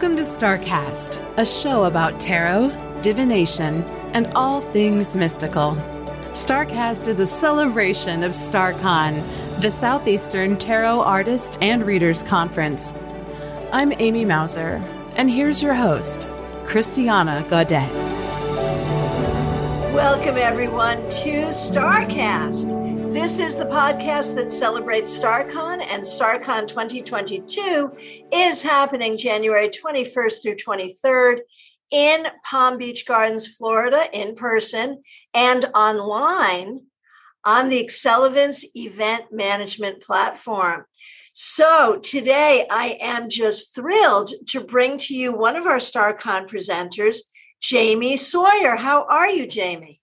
[0.00, 2.70] Welcome to Staarcast, a show about tarot,
[3.02, 3.82] divination,
[4.14, 5.72] and all things mystical.
[6.30, 9.22] Staarcast is a celebration of StaarCon,
[9.60, 12.94] the Southeastern Tarot Artist and Readers Conference.
[13.72, 14.82] I'm Amie Mouser,
[15.16, 16.30] and here's your host,
[16.64, 17.92] Christiana Gaudet.
[19.92, 22.89] Welcome, everyone, to Staarcast.
[23.10, 27.90] This is the podcast that celebrates StaarCon, and StaarCon 2022
[28.32, 31.40] is happening January 21st through 23rd
[31.90, 35.02] in Palm Beach Gardens, Florida, in person
[35.34, 36.82] and online
[37.44, 40.84] on the Accelevents event management platform.
[41.32, 47.22] So today I am just thrilled to bring to you one of our StaarCon presenters,
[47.60, 48.76] Jamie Sawyer.
[48.76, 49.99] How are you, Jamie?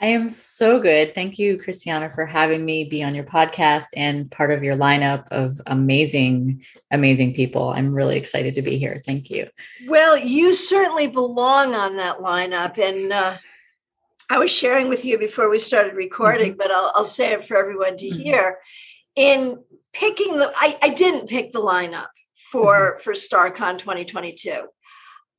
[0.00, 1.12] I am so good.
[1.12, 5.26] Thank you, Christiana, for having me be on your podcast and part of your lineup
[5.32, 7.70] of amazing, amazing people.
[7.70, 9.02] I'm really excited to be here.
[9.04, 9.48] Thank you.
[9.88, 12.78] Well, you certainly belong on that lineup.
[12.78, 13.38] And uh,
[14.30, 16.58] I was sharing with you before we started recording, mm-hmm.
[16.58, 18.20] but I'll, I'll, say it for everyone to mm-hmm.
[18.20, 18.58] hear.
[19.16, 19.58] In
[19.92, 22.06] picking the, I, I, didn't pick the lineup
[22.52, 23.00] for mm-hmm.
[23.00, 24.68] for StaarCon 2022.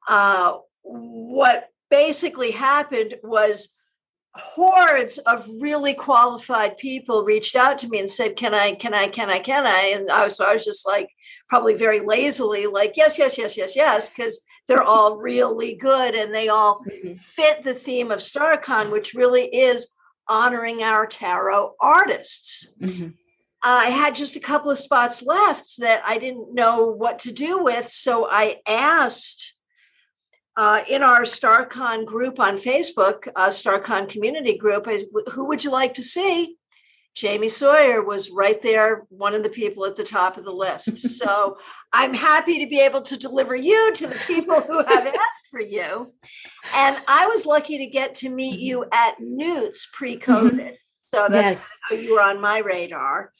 [0.05, 3.78] Uh, what basically happened was
[4.35, 8.73] hordes of really qualified people reached out to me and said, "Can I?
[8.73, 9.07] Can I?
[9.07, 9.39] Can I?
[9.39, 11.09] Can I?" And I was, so I was just like,
[11.49, 16.33] probably very lazily, like, "Yes, yes, yes, yes, yes," because they're all really good and
[16.33, 17.13] they all mm-hmm.
[17.13, 19.91] fit the theme of StaarCon, which really is
[20.27, 22.71] honoring our tarot artists.
[22.81, 23.09] Mm-hmm.
[23.61, 27.61] I had just a couple of spots left that I didn't know what to do
[27.63, 29.55] with, so I asked
[30.55, 35.71] uh, in our StaarCon group on Facebook, uh, StaarCon community group, is who would you
[35.71, 36.57] like to see?
[37.15, 40.97] Jamie Sawyer was right there, one of the people at the top of the list.
[41.19, 41.57] So
[41.91, 45.59] I'm happy to be able to deliver you to the people who have asked for
[45.59, 46.13] you.
[46.73, 50.51] And I was lucky to get to meet you at Newt's pre COVID.
[50.51, 50.73] Mm-hmm.
[51.13, 51.71] So that's yes.
[51.89, 53.33] how you were on my radar.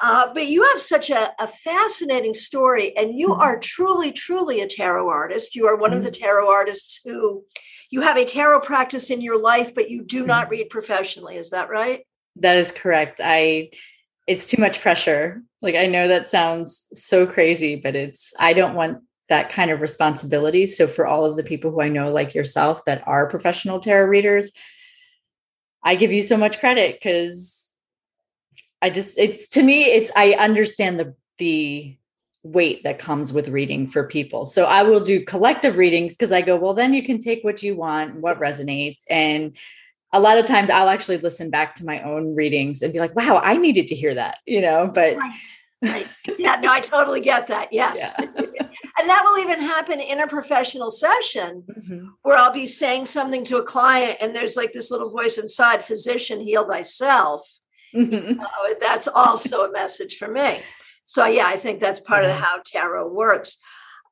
[0.00, 3.40] Uh, but you have such a, a, fascinating story, and you mm-hmm.
[3.40, 5.56] are truly, truly a tarot artist.
[5.56, 5.98] You are one mm-hmm.
[5.98, 6.24] of the mm-hmm.
[6.24, 7.44] tarot artists who
[7.90, 10.52] you have a tarot practice in your life, but you do not mm-hmm.
[10.52, 11.36] read professionally.
[11.36, 12.02] Is that right?
[12.36, 13.20] That is correct.
[13.22, 13.70] I
[14.28, 15.42] it's too much pressure.
[15.62, 19.80] Like I know that sounds so crazy, but it's I don't want that kind of
[19.80, 20.66] responsibility.
[20.66, 24.06] So for all of the people who I know like yourself that are professional tarot
[24.06, 24.52] readers,
[25.82, 27.57] I give you so much credit because
[28.80, 31.96] I just it's to me it's I understand the the
[32.42, 34.44] weight that comes with reading for people.
[34.44, 37.62] So I will do collective readings because I go, well, then you can take what
[37.62, 39.02] you want and what resonates.
[39.10, 39.56] And
[40.12, 43.14] a lot of times I'll actually listen back to my own readings and be like,
[43.14, 45.42] wow, I needed to hear that, you know, but right.
[45.82, 46.08] right.
[46.38, 47.68] Yeah, no, I totally get that.
[47.72, 47.98] Yes.
[48.18, 48.24] Yeah.
[48.36, 52.06] and that will even happen in a professional session mm-hmm.
[52.22, 55.84] where I'll be saying something to a client and there's like this little voice inside,
[55.84, 57.42] physician, heal thyself
[57.94, 58.40] Mm-hmm.
[58.40, 60.60] Uh, that's also a message for me.
[61.06, 63.58] So yeah, I think that's part of how tarot works.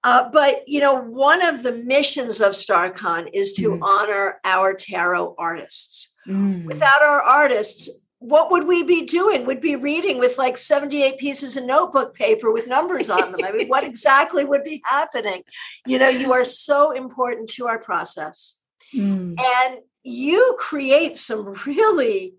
[0.03, 3.82] Uh, but you know, one of the missions of StaarCon is to mm.
[3.82, 6.12] honor our tarot artists.
[6.28, 6.64] Mm.
[6.64, 9.44] Without our artists, what would we be doing?
[9.44, 13.41] We'd be reading with like 78 pieces of notebook paper with numbers on them.
[13.44, 15.43] I mean, what exactly would be happening?
[15.87, 18.56] You know, you are so important to our process.
[18.94, 19.37] Mm.
[19.38, 22.34] And you create some really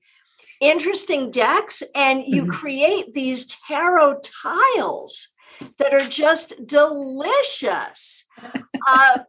[0.62, 2.52] interesting decks and you mm-hmm.
[2.52, 5.30] create these tarot tiles
[5.78, 8.26] that are just delicious.
[8.88, 9.20] uh,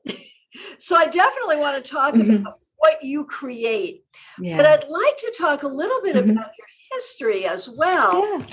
[0.78, 2.36] so I definitely want to talk mm-hmm.
[2.36, 4.04] about what you create.
[4.40, 4.56] Yeah.
[4.56, 6.30] But I'd like to talk a little bit mm-hmm.
[6.30, 8.38] about your history as well.
[8.38, 8.46] Yeah.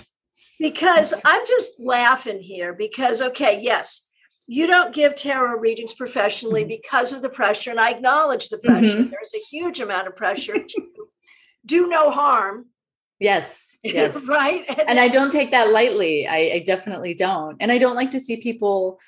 [0.58, 4.08] Because I'm just laughing here because, okay, yes,
[4.47, 6.69] you don't give tarot readings professionally mm-hmm.
[6.81, 9.00] because of the pressure, and I acknowledge the pressure.
[9.00, 9.09] Mm-hmm.
[9.09, 10.81] There's a huge amount of pressure to
[11.66, 12.67] do no harm.
[13.20, 13.72] Yes.
[13.85, 14.26] Yes.
[14.28, 14.66] right.
[14.67, 16.28] And, and I don't take that lightly.
[16.28, 17.56] I, I definitely don't.
[17.59, 19.00] And I don't like to see people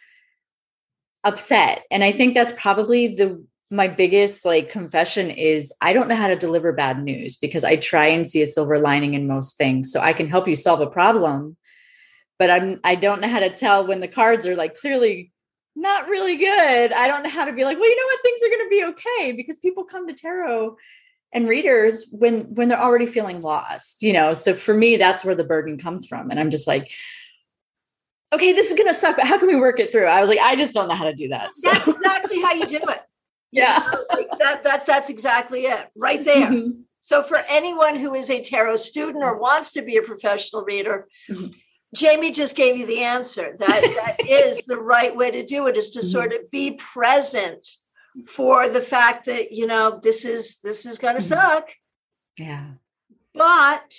[1.24, 1.84] upset.
[1.90, 6.28] And I think that's probably the my biggest like confession is I don't know how
[6.28, 9.92] to deliver bad news because I try and see a silver lining in most things.
[9.92, 11.58] So I can help you solve a problem,
[12.38, 15.32] but I'm I don't know how to tell when the cards are like clearly
[15.76, 16.94] not really good.
[16.94, 18.70] I don't know how to be like, well, you know what, things are going to
[18.70, 20.76] be okay because people come to tarot
[21.34, 25.36] and readers when when they're already feeling lost you know so for me that's where
[25.36, 26.92] the burden comes from and i'm just like
[28.34, 30.40] okay this is gonna suck but how can we work it through i was like
[30.40, 31.70] i just don't know how to do that so.
[31.70, 33.00] that's exactly how you do it
[33.52, 36.82] yeah know, like that, that that's exactly it right there mm-hmm.
[37.00, 41.08] so for anyone who is a tarot student or wants to be a professional reader
[41.30, 41.48] mm-hmm.
[41.96, 43.56] Jamie just gave you the answer.
[43.58, 46.08] That that is the right way to do it is to mm-hmm.
[46.08, 47.66] sort of be present
[48.26, 51.40] for the fact that you know this is this is going to mm-hmm.
[51.40, 51.70] suck.
[52.38, 52.72] Yeah.
[53.34, 53.94] But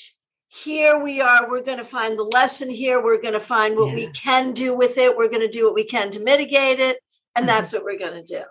[0.49, 3.89] here we are we're going to find the lesson here we're going to find what
[3.89, 3.95] yeah.
[3.95, 6.99] we can do with it we're going to do what we can to mitigate it
[7.37, 7.47] and mm-hmm.
[7.47, 8.43] that's what we're going to do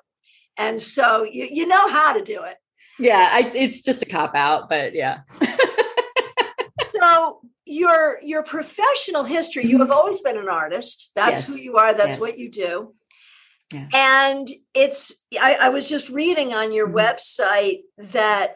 [0.58, 2.58] and so you, you know how to do it
[3.00, 5.22] yeah I, it's just a cop out but yeah
[6.96, 9.98] so your your professional history you have mm-hmm.
[9.98, 11.48] always been an artist that's yes.
[11.48, 12.20] who you are that's yes.
[12.20, 12.94] what you do
[13.74, 13.88] yeah.
[13.94, 16.98] and it's I, I, was just reading on your mm-hmm.
[16.98, 17.82] website
[18.14, 18.56] that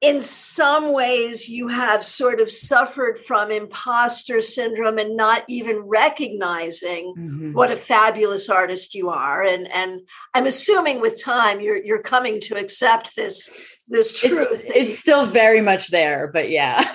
[0.00, 7.14] in some ways you have sort of suffered from imposter syndrome and not even recognizing
[7.16, 7.52] mm-hmm.
[7.52, 10.00] what a fabulous artist you are and and
[10.34, 15.24] i'm assuming with time you're you're coming to accept this this truth it's, it's still
[15.26, 16.82] very much there but yeah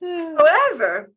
[0.00, 1.12] however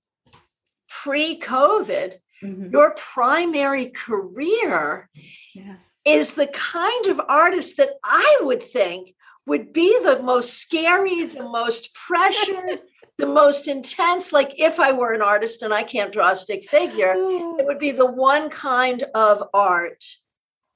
[0.89, 2.72] pre-covid mm-hmm.
[2.72, 5.10] your primary career
[5.54, 5.78] yeah.
[6.06, 9.16] is the kind of artist that i would think
[9.48, 12.82] would be the most scary, the most pressured,
[13.18, 14.34] the most intense.
[14.34, 17.80] Like if I were an artist and I can't draw a stick figure, it would
[17.80, 20.04] be the one kind of art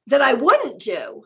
[0.08, 1.24] that I wouldn't do.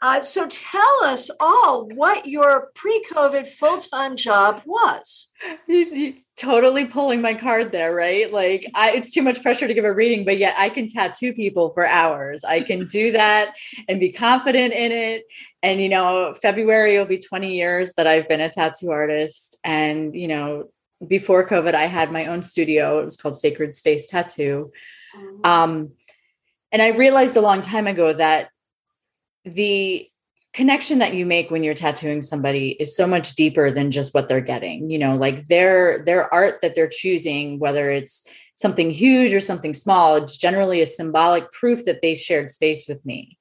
[0.00, 5.28] Uh, so tell us all what your pre-COVID full-time job was.
[6.38, 8.32] totally pulling my card there, right?
[8.32, 11.32] Like I, it's too much pressure to give a reading, but yet I can tattoo
[11.32, 12.44] people for hours.
[12.44, 13.56] I can do that
[13.88, 15.24] and be confident in it.
[15.62, 19.58] And you know, February will be 20 years that I've been a tattoo artist.
[19.64, 20.70] And you know,
[21.06, 23.00] before COVID, I had my own studio.
[23.00, 24.70] It was called Sacred Space Tattoo.
[25.16, 25.44] Mm-hmm.
[25.44, 25.92] Um,
[26.70, 28.50] and I realized a long time ago that
[29.44, 30.08] the
[30.52, 34.28] connection that you make when you're tattooing somebody is so much deeper than just what
[34.28, 39.32] they're getting you know like their their art that they're choosing whether it's something huge
[39.34, 43.38] or something small it's generally a symbolic proof that they shared space with me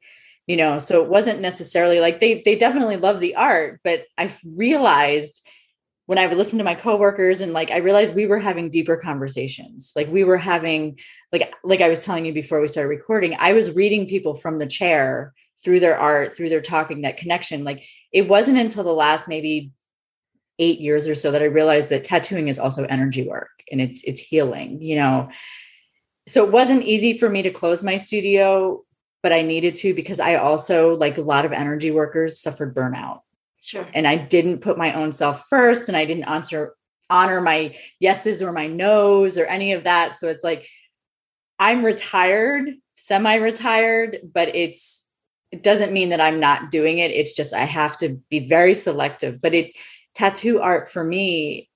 [0.48, 0.80] you know?
[0.80, 5.46] So it wasn't necessarily like they they definitely love the art but i've realized
[6.06, 8.98] when i would listen to my coworkers and like i realized we were having deeper
[8.98, 9.92] conversations.
[9.96, 11.00] Like we were having
[11.32, 14.58] like like i was telling you before we started recording i was reading people from
[14.58, 17.64] the chair through their art, through their talking, that connection.
[17.64, 19.72] Like it wasn't until the last maybe
[20.60, 24.04] eight years or so that I realized that tattooing is also energy work and it's
[24.04, 25.30] it's healing, you know.
[26.28, 28.84] So it wasn't easy for me to close my studio,
[29.24, 33.22] but I needed to because I also, like a lot of energy workers, suffered burnout.
[33.62, 33.86] Sure.
[33.94, 36.76] And I didn't put my own self first and I didn't answer
[37.10, 40.16] honor my yeses or my nos or any of that.
[40.16, 40.68] So it's like
[41.60, 45.06] I'm retired, semi-retired, but it's
[45.52, 47.12] it doesn't mean that I'm not doing it.
[47.12, 49.42] It's just I have to be very selective.
[49.42, 49.72] But it's
[50.16, 51.70] tattoo art for me.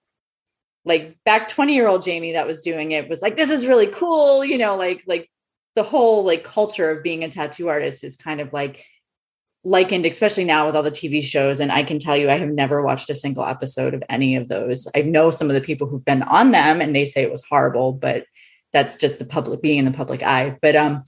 [0.84, 3.88] Like back 20 year old Jamie that was doing it was like, this is really
[3.88, 4.44] cool.
[4.44, 5.30] You know, like, like
[5.76, 8.84] the whole like culture of being a tattoo artist is kind of like
[9.64, 11.60] likened, especially now with all the TV shows.
[11.60, 14.48] And I can tell you, I have never watched a single episode of any of
[14.48, 14.88] those.
[14.96, 17.46] I know some of the people who've been on them and they say it was
[17.48, 18.26] horrible, but
[18.74, 20.58] that's just the public being in the public eye.
[20.62, 21.04] But um,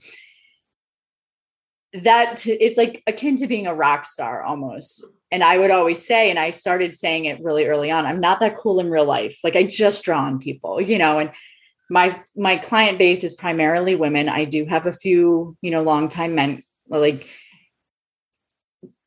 [2.02, 5.06] that it's like akin to being a rock star almost.
[5.30, 8.40] And I would always say, and I started saying it really early on, I'm not
[8.40, 9.38] that cool in real life.
[9.44, 11.30] Like I just draw on people, you know, and
[11.90, 14.28] my my client base is primarily women.
[14.28, 17.30] I do have a few, you know, longtime men like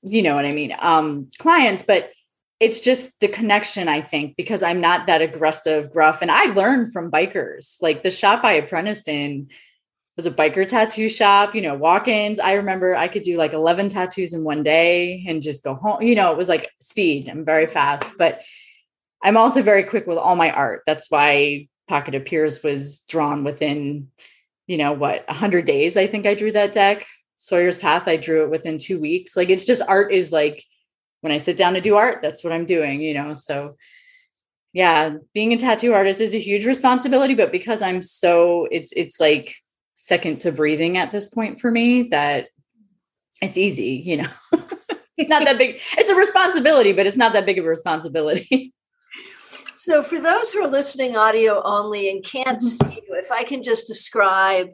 [0.02, 2.12] you know what I mean, um clients, but
[2.60, 6.22] it's just the connection, I think, because I'm not that aggressive, gruff.
[6.22, 7.76] And I learned from bikers.
[7.82, 9.50] Like the shop I apprenticed in,
[10.18, 12.40] was a biker tattoo shop, you know, walk-ins.
[12.40, 16.02] I remember I could do like 11 tattoos in one day and just go home.
[16.02, 17.30] You know, it was like speed.
[17.30, 18.42] I'm very fast, but
[19.24, 20.82] I'm also very quick with all my art.
[20.88, 24.10] That's why Pocket of Peers was drawn within,
[24.66, 25.96] you know, what, 100 days.
[25.96, 27.06] I think I drew that deck.
[27.38, 29.38] Sawyer's Path, I drew it within two weeks.
[29.38, 30.66] Like it's just art is like
[31.22, 33.36] when I sit down to do art, that's what I'm doing, you know.
[33.36, 33.78] So
[34.74, 39.20] yeah, being a tattoo artist is a huge responsibility, but because I'm so it's it's
[39.20, 39.56] like
[39.98, 42.48] second to breathing at this point for me that
[43.42, 44.30] it's easy, you know.
[45.18, 45.82] it's not that big.
[45.98, 48.74] It's a responsibility, but it's not that big of a responsibility.
[49.80, 52.90] So, for those who are listening audio only and can't mm-hmm.
[52.90, 54.70] see you, if I can just describe,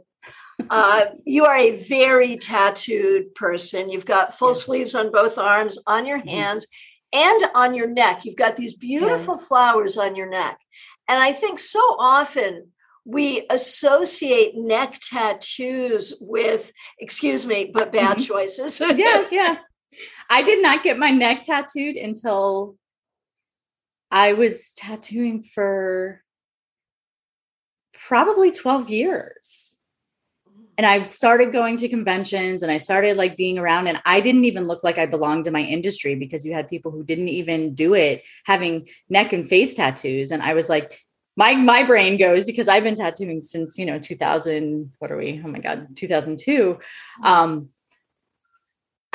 [0.72, 3.92] uh, you are a very tattooed person.
[3.92, 4.64] You've got full yes.
[4.64, 6.30] sleeves on both arms, on your mm-hmm.
[6.30, 6.66] hands,
[7.14, 7.30] mm-hmm.
[7.30, 8.26] and on your neck.
[8.26, 9.46] You've got these beautiful yeah.
[9.46, 10.58] flowers on your neck.
[11.08, 12.72] And I think so often
[13.06, 18.34] we associate neck tattoos with, excuse me, but bad mm-hmm.
[18.34, 18.80] choices.
[18.96, 19.58] yeah, yeah.
[20.30, 22.76] I did not get my neck tattooed until
[24.10, 26.22] I was tattooing for
[28.08, 29.76] probably 12 years.
[30.76, 34.46] And I started going to conventions and I started like being around and I didn't
[34.46, 37.76] even look like I belonged to my industry because you had people who didn't even
[37.76, 41.00] do it having neck and face tattoos and I was like
[41.36, 45.42] my my brain goes because I've been tattooing since, you know, 2000 what are we?
[45.44, 46.80] Oh my god, 2002.
[47.24, 47.70] Um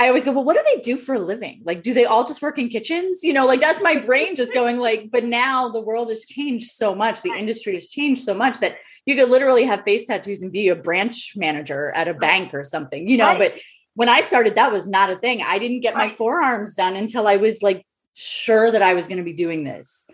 [0.01, 1.61] I always go, well, what do they do for a living?
[1.65, 3.25] Like, do they all just work in kitchens?
[3.25, 6.67] You know, like that's my brain just going like, but now the world has changed
[6.67, 7.23] so much.
[7.23, 10.69] The industry has changed so much that you could literally have face tattoos and be
[10.69, 13.53] a branch manager at a bank or something, you know, right.
[13.53, 13.61] but
[13.95, 15.43] when I started, that was not a thing.
[15.43, 17.85] I didn't get my forearms done until I was like
[18.15, 20.07] sure that I was going to be doing this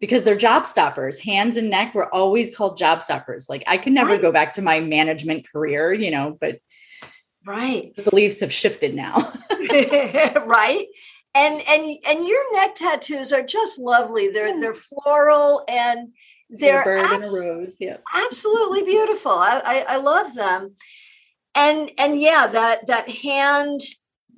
[0.00, 1.18] because they're job stoppers.
[1.18, 3.48] Hands and neck were always called job stoppers.
[3.48, 4.22] Like I could never right.
[4.22, 6.58] go back to my management career, you know, but
[7.46, 7.94] Right.
[7.96, 9.16] The beliefs have shifted now.
[9.50, 10.86] right.
[11.34, 14.28] And and and your neck tattoos are just lovely.
[14.28, 16.12] They're they're floral and
[16.48, 17.76] they're bird abs- and a rose.
[17.80, 17.96] Yeah.
[18.14, 19.32] Absolutely beautiful.
[19.32, 20.74] I, I, I love them.
[21.54, 23.80] And and yeah, that that hand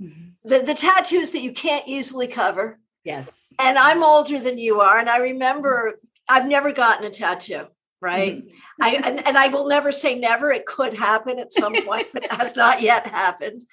[0.02, 0.30] mm-hmm.
[0.44, 2.78] the, the tattoos that you can't easily cover.
[3.06, 3.52] Yes.
[3.58, 4.98] And I'm older than you are.
[4.98, 7.68] And I remember I've never gotten a tattoo
[8.00, 8.44] right?
[8.44, 8.82] Mm-hmm.
[8.82, 10.50] I and, and I will never say never.
[10.50, 13.64] It could happen at some point, but it has not yet happened.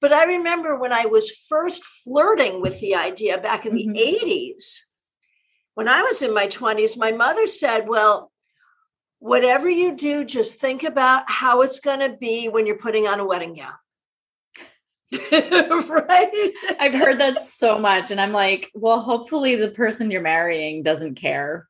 [0.00, 3.92] But I remember when I was first flirting with the idea back in mm-hmm.
[3.92, 4.80] the 80s,
[5.74, 8.32] when I was in my 20s, my mother said, Well,
[9.20, 13.20] whatever you do, just think about how it's going to be when you're putting on
[13.20, 13.74] a wedding gown.
[15.32, 16.52] right?
[16.80, 18.10] I've heard that so much.
[18.10, 21.68] And I'm like, well, hopefully the person you're marrying doesn't care.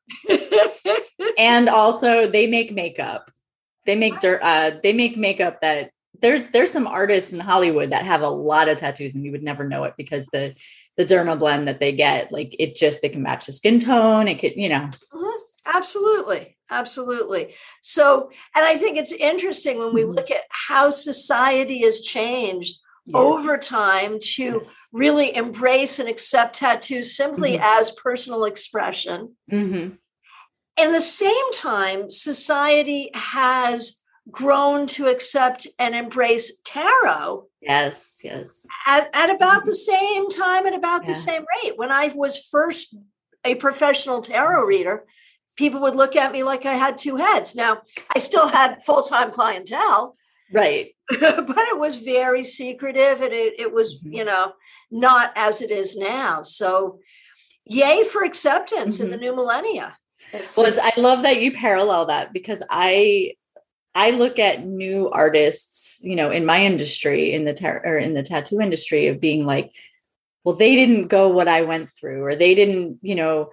[1.37, 3.31] and also they make makeup.
[3.85, 8.05] They make dirt uh they make makeup that there's there's some artists in Hollywood that
[8.05, 10.55] have a lot of tattoos and you would never know it because the
[10.95, 14.27] the Dermablend that they get, like it just it can match the skin tone.
[14.27, 14.89] It could, you know.
[14.89, 15.29] Mm-hmm.
[15.65, 16.57] Absolutely.
[16.69, 17.53] Absolutely.
[17.81, 20.11] So, and I think it's interesting when we mm-hmm.
[20.11, 23.15] look at how society has changed yes.
[23.15, 24.77] over time to yes.
[24.91, 27.81] really embrace and accept tattoos simply mm-hmm.
[27.81, 29.35] as personal expression.
[29.51, 29.95] Mm-hmm.
[30.75, 37.47] In the same time, society has grown to accept and embrace tarot.
[37.61, 38.65] Yes, yes.
[38.87, 41.09] At, at about the same time, at about yeah.
[41.09, 41.73] the same rate.
[41.77, 42.95] When I was first
[43.45, 45.05] a professional tarot reader,
[45.55, 47.55] people would look at me like I had two heads.
[47.55, 47.81] Now,
[48.15, 50.15] I still had full time clientele,
[50.53, 50.92] Right.
[51.19, 54.13] but it was very secretive and it, it was, mm-hmm.
[54.13, 54.53] you know,
[54.91, 56.43] not as it is now.
[56.43, 56.99] So,
[57.65, 59.05] yay for acceptance mm-hmm.
[59.05, 59.25] in the mm-hmm.
[59.25, 59.95] new millennia.
[60.31, 63.33] It's, well, I love that you parallel that because I
[63.95, 68.13] I look at new artists, you know, in my industry, in the tar- or in
[68.13, 69.71] the tattoo industry, of being like,
[70.43, 73.51] well, they didn't go what I went through, or they didn't, you know,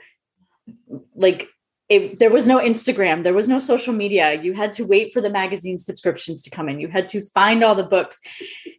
[1.14, 1.49] like
[1.90, 4.40] it, there was no Instagram, there was no social media.
[4.40, 6.78] You had to wait for the magazine subscriptions to come in.
[6.78, 8.20] You had to find all the books.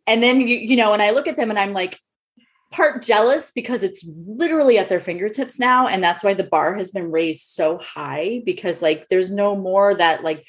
[0.07, 1.99] And then you, you know, and I look at them and I'm like,
[2.71, 5.87] part jealous because it's literally at their fingertips now.
[5.87, 9.93] And that's why the bar has been raised so high because like there's no more
[9.93, 10.45] that like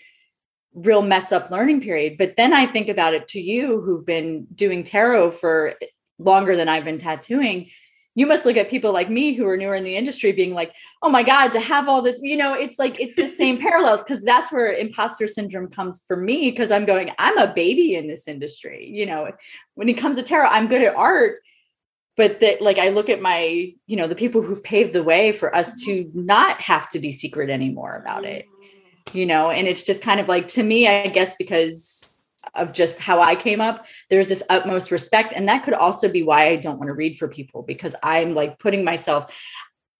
[0.72, 2.16] real mess up learning period.
[2.16, 5.74] But then I think about it to you who've been doing tarot for
[6.20, 7.70] longer than I've been tattooing
[8.14, 10.74] you must look at people like me who are newer in the industry being like
[11.02, 14.02] oh my god to have all this you know it's like it's the same parallels
[14.02, 18.06] because that's where imposter syndrome comes for me because i'm going i'm a baby in
[18.06, 19.30] this industry you know
[19.74, 21.40] when it comes to tarot i'm good at art
[22.16, 25.32] but that like i look at my you know the people who've paved the way
[25.32, 26.26] for us to mm-hmm.
[26.26, 29.18] not have to be secret anymore about it mm-hmm.
[29.18, 32.01] you know and it's just kind of like to me i guess because
[32.54, 35.32] of just how I came up, there's this utmost respect.
[35.34, 38.34] And that could also be why I don't want to read for people because I'm
[38.34, 39.34] like putting myself,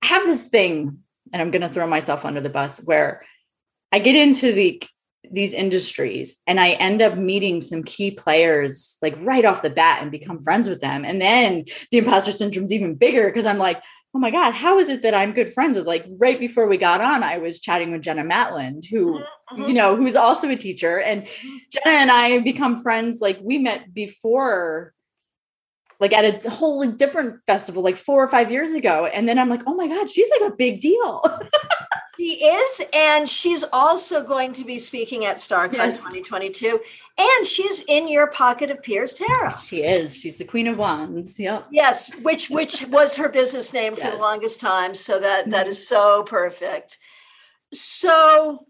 [0.03, 0.99] I have this thing,
[1.33, 3.25] and I'm going to throw myself under the bus where
[3.91, 4.83] I get into the
[5.31, 10.03] these industries and I end up meeting some key players like right off the bat
[10.03, 11.05] and become friends with them.
[11.05, 13.83] And then the imposter syndrome's even bigger because I'm like,
[14.15, 15.87] oh my God, how is it that I'm good friends with?
[15.87, 19.63] Like right before we got on, I was chatting with Jenna Matlin, who, mm-hmm.
[19.63, 21.01] you know, who's also a teacher.
[21.01, 21.57] And mm-hmm.
[21.71, 23.21] Jenna and I have become friends.
[23.21, 24.93] Like we met before,
[25.99, 29.07] like at a whole different festival, like four or five years ago.
[29.07, 31.23] And then I'm like, oh my God, she's like a big deal.
[32.23, 32.83] she is.
[32.95, 35.97] And she's also going to be speaking at StaarCon yes.
[35.99, 36.81] 2022
[37.19, 39.57] and she's in your Pocket of Peers Tarot.
[39.65, 40.17] She is.
[40.17, 41.39] She's the Queen of Wands.
[41.39, 41.69] Yep.
[41.71, 44.15] Yes, which which was her business name for yes.
[44.15, 44.95] the longest time.
[44.95, 46.99] So that that is so perfect.
[47.73, 48.67] So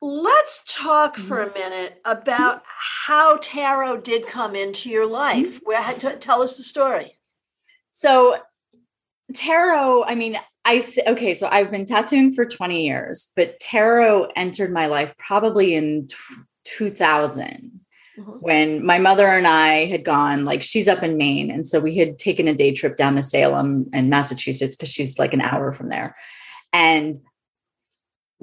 [0.00, 1.58] let's talk for a mm-hmm.
[1.58, 5.60] minute about how tarot did come into your life.
[5.60, 5.64] Mm-hmm.
[5.64, 7.18] Where tell us the story.
[7.90, 8.38] So
[9.34, 14.28] tarot, I mean, I say, okay, so I've been tattooing for 20 years, but tarot
[14.36, 16.16] entered my life probably in t-
[16.64, 17.80] 2000
[18.18, 18.30] mm-hmm.
[18.40, 21.50] when my mother and I had gone, like she's up in Maine.
[21.50, 25.18] And so we had taken a day trip down to Salem and Massachusetts because she's
[25.18, 26.16] like an hour from there.
[26.72, 27.20] And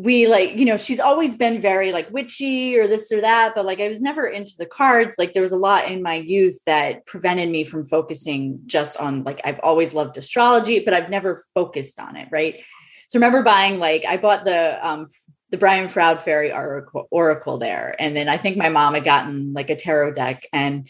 [0.01, 3.65] we like, you know, she's always been very like witchy or this or that, but
[3.65, 5.15] like I was never into the cards.
[5.19, 9.23] Like there was a lot in my youth that prevented me from focusing just on
[9.23, 12.29] like I've always loved astrology, but I've never focused on it.
[12.31, 12.61] Right.
[13.09, 15.05] So remember buying like I bought the um
[15.51, 17.95] the Brian Froud Fairy Oracle, Oracle there.
[17.99, 20.89] And then I think my mom had gotten like a tarot deck and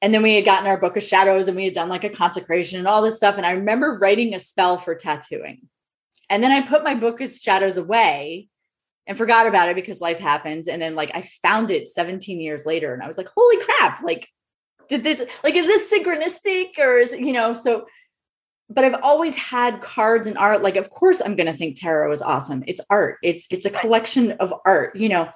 [0.00, 2.10] and then we had gotten our book of shadows and we had done like a
[2.10, 3.36] consecration and all this stuff.
[3.36, 5.68] And I remember writing a spell for tattooing.
[6.30, 8.48] And then I put my book of shadows away
[9.06, 10.68] and forgot about it because life happens.
[10.68, 14.02] And then like I found it 17 years later and I was like, holy crap,
[14.02, 14.28] like,
[14.88, 17.86] did this like is this synchronistic or is it, you know, so
[18.70, 20.62] but I've always had cards and art.
[20.62, 22.62] Like, of course, I'm gonna think tarot is awesome.
[22.66, 23.16] It's art.
[23.22, 25.30] It's it's a collection of art, you know.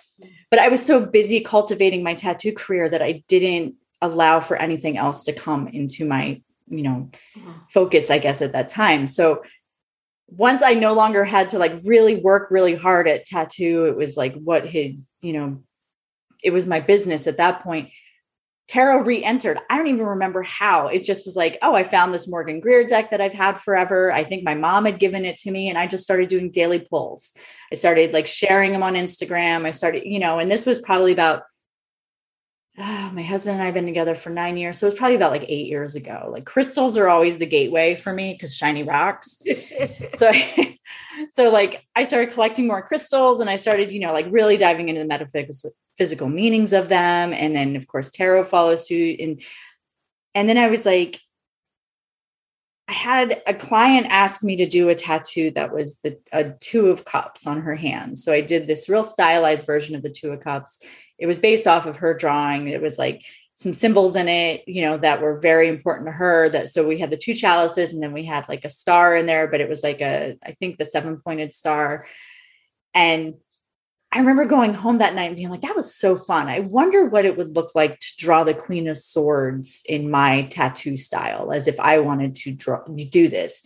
[0.50, 4.98] But I was so busy cultivating my tattoo career that I didn't allow for anything
[4.98, 7.52] else to come into my, you know, mm-hmm.
[7.70, 9.06] focus, I guess, at that time.
[9.06, 9.42] So
[10.36, 14.16] once I no longer had to like really work really hard at tattoo, it was
[14.16, 15.62] like what his, you know,
[16.42, 17.90] it was my business at that point.
[18.68, 19.58] Tarot re-entered.
[19.68, 20.86] I don't even remember how.
[20.86, 24.10] It just was like, oh, I found this Morgan Greer deck that I've had forever.
[24.10, 26.78] I think my mom had given it to me, and I just started doing daily
[26.78, 27.36] pulls.
[27.70, 29.66] I started like sharing them on Instagram.
[29.66, 31.42] I started, you know, and this was probably about
[32.78, 34.78] oh, my husband and I have been together for nine years.
[34.78, 36.28] So it's probably about like eight years ago.
[36.32, 39.42] Like crystals are always the gateway for me because shiny rocks.
[40.14, 40.32] so,
[41.32, 44.88] so like I started collecting more crystals and I started, you know, like really diving
[44.88, 47.32] into the metaphysical meanings of them.
[47.34, 49.20] And then of course, tarot follows suit.
[49.20, 49.42] And,
[50.34, 51.20] and then I was like,
[52.88, 56.88] I had a client ask me to do a tattoo that was the a two
[56.88, 58.18] of cups on her hand.
[58.18, 60.82] So I did this real stylized version of the two of cups
[61.18, 62.68] it was based off of her drawing.
[62.68, 66.48] It was like some symbols in it, you know, that were very important to her.
[66.48, 69.26] That so we had the two chalices and then we had like a star in
[69.26, 72.06] there, but it was like a, I think the seven pointed star.
[72.94, 73.34] And
[74.14, 76.46] I remember going home that night and being like, that was so fun.
[76.46, 80.42] I wonder what it would look like to draw the Queen of Swords in my
[80.42, 83.64] tattoo style, as if I wanted to draw do this.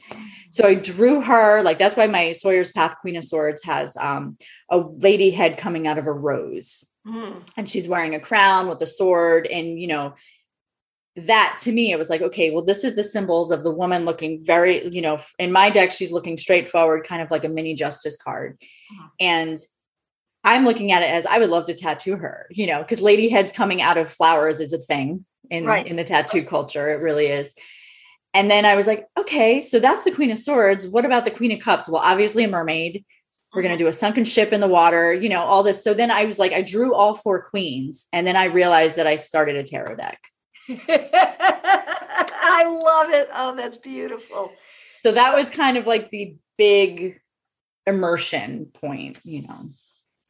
[0.51, 4.37] So I drew her, like that's why my Sawyer's Path Queen of Swords has um,
[4.71, 6.87] a lady head coming out of a rose.
[7.07, 7.49] Mm.
[7.57, 9.47] And she's wearing a crown with a sword.
[9.47, 10.15] And, you know,
[11.17, 14.05] that to me, it was like, okay, well, this is the symbols of the woman
[14.05, 17.75] looking very, you know, in my deck, she's looking straightforward, kind of like a mini
[17.75, 18.59] justice card.
[18.61, 19.11] Mm.
[19.21, 19.59] And
[20.45, 23.29] I'm looking at it as I would love to tattoo her, you know, because lady
[23.29, 25.87] heads coming out of flowers is a thing in, right.
[25.87, 26.89] in the tattoo culture.
[26.89, 27.55] It really is.
[28.35, 30.87] And then I was like, okay, so that's the Queen of Swords.
[30.87, 31.89] What about the Queen of Cups?
[31.89, 33.05] Well, obviously a mermaid.
[33.55, 35.83] We're going to do a sunken ship in the water, you know, all this.
[35.83, 38.07] So then I was like, I drew all four queens.
[38.13, 40.21] And then I realized that I started a tarot deck.
[40.69, 43.29] I love it.
[43.33, 44.53] Oh, that's beautiful.
[45.01, 47.21] So that was kind of like the big
[47.87, 49.71] immersion point, you know.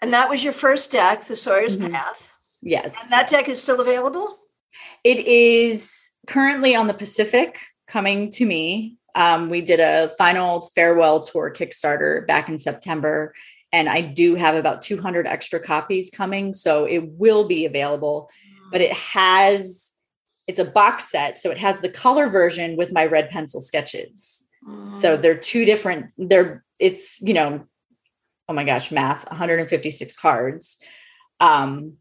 [0.02, 1.92] And that was your first deck, the Sawyer's mm-hmm.
[1.92, 2.34] Path.
[2.60, 2.94] Yes.
[3.02, 4.38] And that deck is still available?
[5.04, 8.96] It is currently on the Pacific coming to me.
[9.16, 13.34] Um, we did a final farewell tour Kickstarter back in September,
[13.72, 16.54] and I do have about 200 extra copies coming.
[16.54, 18.30] So it will be available,
[18.70, 19.92] but it has,
[20.46, 21.36] it's a box set.
[21.36, 24.46] So it has the color version with my red pencil sketches.
[24.98, 27.66] So they're two different, they're, it's, you know,
[28.48, 30.78] oh my gosh, math, 156 cards.
[31.40, 31.98] Um,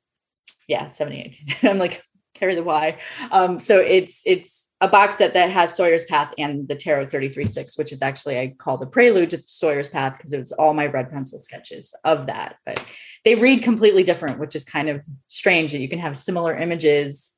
[0.67, 1.37] yeah, 78.
[1.63, 2.03] I'm like,
[2.35, 2.99] carry the Y.
[3.31, 7.77] Um, so it's it's a box set that has Sawyer's Path and the Tarot 33-6,
[7.77, 10.87] which is actually I call the prelude to Sawyer's Path because it was all my
[10.87, 12.57] red pencil sketches of that.
[12.65, 12.83] But
[13.23, 17.33] they read completely different, which is kind of strange that you can have similar images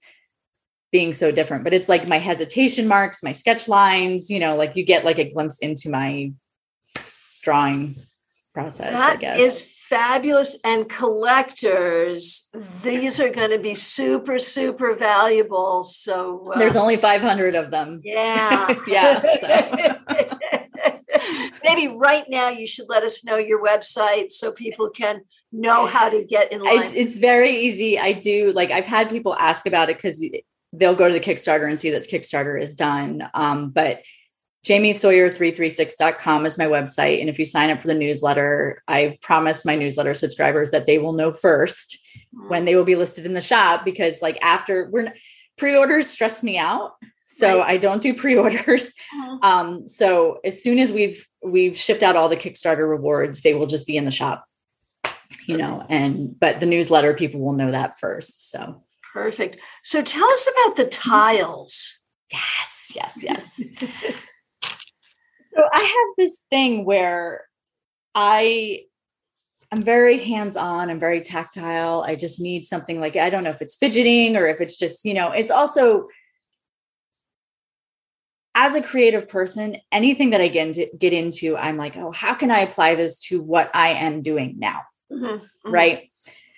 [0.92, 1.64] being so different.
[1.64, 5.20] But it's like my hesitation marks, my sketch lines, you know, like you get like
[5.20, 6.32] a glimpse into my
[7.44, 7.96] drawing
[8.58, 8.92] process.
[9.22, 10.58] That is fabulous.
[10.64, 12.50] And collectors,
[12.84, 15.84] these are going to be super, super valuable.
[15.84, 18.02] So uh, there's only 500 of them.
[18.04, 18.76] Yeah.
[18.88, 19.98] yeah.
[21.64, 26.10] Maybe right now you should let us know your website so people can know how
[26.10, 26.84] to get in line.
[26.84, 28.00] It's, it's very easy.
[28.00, 30.24] I do like I've had people ask about it because
[30.74, 33.30] they'll go to the Kickstarter and see that Kickstarter is done.
[33.34, 34.02] Um, but
[34.66, 37.20] jamiesawyer336.com is my website.
[37.20, 40.98] And if you sign up for the newsletter, I've promised my newsletter subscribers that they
[40.98, 42.00] will know first
[42.48, 45.14] when they will be listed in the shop because like after we're
[45.58, 46.94] pre-orders stress me out.
[47.26, 47.72] So right.
[47.72, 48.88] I don't do pre-orders.
[48.88, 49.40] Uh-huh.
[49.42, 53.68] Um, so as soon as we've we've shipped out all the Kickstarter rewards, they will
[53.68, 54.46] just be in the shop.
[55.46, 58.50] You know, and but the newsletter people will know that first.
[58.50, 59.58] So perfect.
[59.84, 62.00] So tell us about the tiles.
[62.32, 64.14] Yes, yes, yes.
[65.58, 67.46] so I have this thing where
[68.14, 68.84] I
[69.72, 72.02] I'm very hands-on, I'm very tactile.
[72.08, 75.04] I just need something like I don't know if it's fidgeting or if it's just,
[75.04, 76.08] you know, it's also
[78.56, 82.34] as a creative person, anything that I get into, get into, I'm like, oh, how
[82.34, 84.82] can I apply this to what I am doing now?
[85.12, 85.72] Mm-hmm, mm-hmm.
[85.72, 86.10] Right.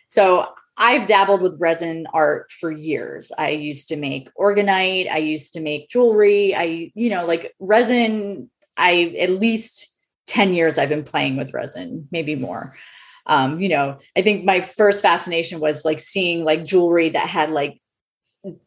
[0.08, 3.34] So I've dabbled with resin art for years.
[3.38, 6.56] I used to make orgonite, I used to make jewelry.
[6.56, 8.50] I, you know, like resin,
[8.80, 9.96] I at least
[10.28, 12.74] 10 years I've been playing with resin, maybe more.
[13.26, 17.50] Um, you know, I think my first fascination was like seeing like jewelry that had
[17.52, 17.80] like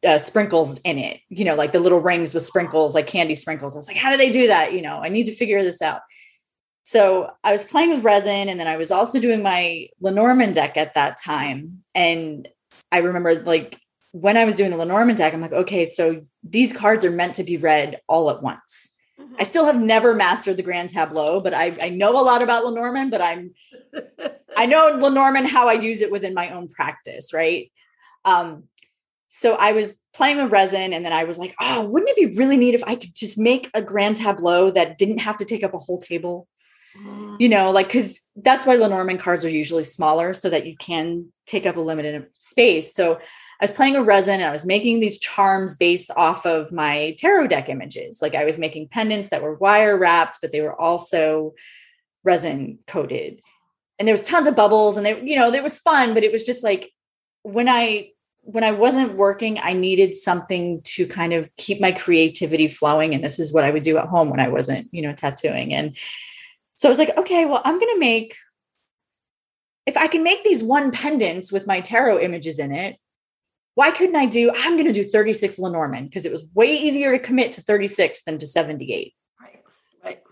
[0.06, 3.74] uh, sprinkles in it, you know, like the little rings with sprinkles, like candy sprinkles.
[3.74, 4.72] I was like, how do they do that?
[4.72, 6.02] You know, I need to figure this out.
[6.84, 10.76] So I was playing with resin and then I was also doing my Lenormand deck
[10.76, 11.82] at that time.
[11.94, 12.48] And
[12.90, 13.78] I remember like
[14.10, 17.36] when I was doing the Lenormand deck, I'm like, okay, so these cards are meant
[17.36, 18.91] to be read all at once.
[19.22, 19.34] Mm-hmm.
[19.38, 22.64] I still have never mastered the Grand Tableau, but I, I know a lot about
[22.64, 23.54] Lenormand, but I'm
[24.56, 27.70] I know Lenormand how I use it within my own practice, right?
[28.24, 28.64] Um,
[29.28, 32.36] so I was playing with resin and then I was like, oh, wouldn't it be
[32.36, 35.64] really neat if I could just make a grand tableau that didn't have to take
[35.64, 36.46] up a whole table?
[36.98, 37.36] Mm.
[37.40, 41.32] You know, like because that's why Lenormand cards are usually smaller so that you can
[41.46, 42.94] take up a limited space.
[42.94, 43.20] So
[43.62, 47.14] I was playing with resin and I was making these charms based off of my
[47.16, 48.20] tarot deck images.
[48.20, 51.54] Like I was making pendants that were wire wrapped, but they were also
[52.24, 53.40] resin coated.
[54.00, 56.32] And there was tons of bubbles and they, you know, it was fun, but it
[56.32, 56.90] was just like
[57.42, 58.08] when I
[58.40, 63.14] when I wasn't working, I needed something to kind of keep my creativity flowing.
[63.14, 65.72] And this is what I would do at home when I wasn't, you know, tattooing.
[65.72, 65.96] And
[66.74, 68.34] so I was like, okay, well, I'm going to make,
[69.86, 72.98] if I can make these one pendants with my tarot images in it,
[73.74, 77.12] why couldn't I do, I'm going to do 36 Lenormand because it was way easier
[77.12, 79.62] to commit to 36 than to 78 Right,
[80.04, 80.22] right.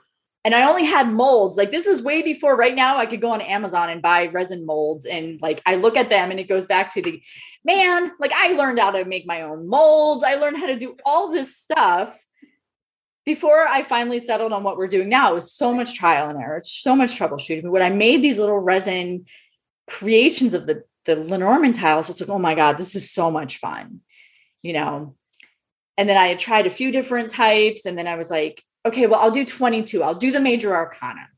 [0.44, 1.56] and I only had molds.
[1.56, 4.66] Like this was way before right now I could go on Amazon and buy resin
[4.66, 7.22] molds and like I look at them and it goes back to the
[7.64, 10.22] man, like I learned how to make my own molds.
[10.24, 12.22] I learned how to do all this stuff
[13.26, 15.30] before I finally settled on what we're doing now.
[15.30, 16.56] It was so much trial and error.
[16.56, 17.62] It's so much troubleshooting.
[17.62, 19.26] But when I made these little resin
[19.88, 23.58] creations of the the Lenormand tiles, it's like, oh my God, this is so much
[23.58, 24.00] fun.
[24.62, 25.16] You know.
[25.96, 29.06] And then I had tried a few different types, and then I was like, okay,
[29.06, 30.02] well, I'll do 22.
[30.02, 31.28] I'll do the major arcana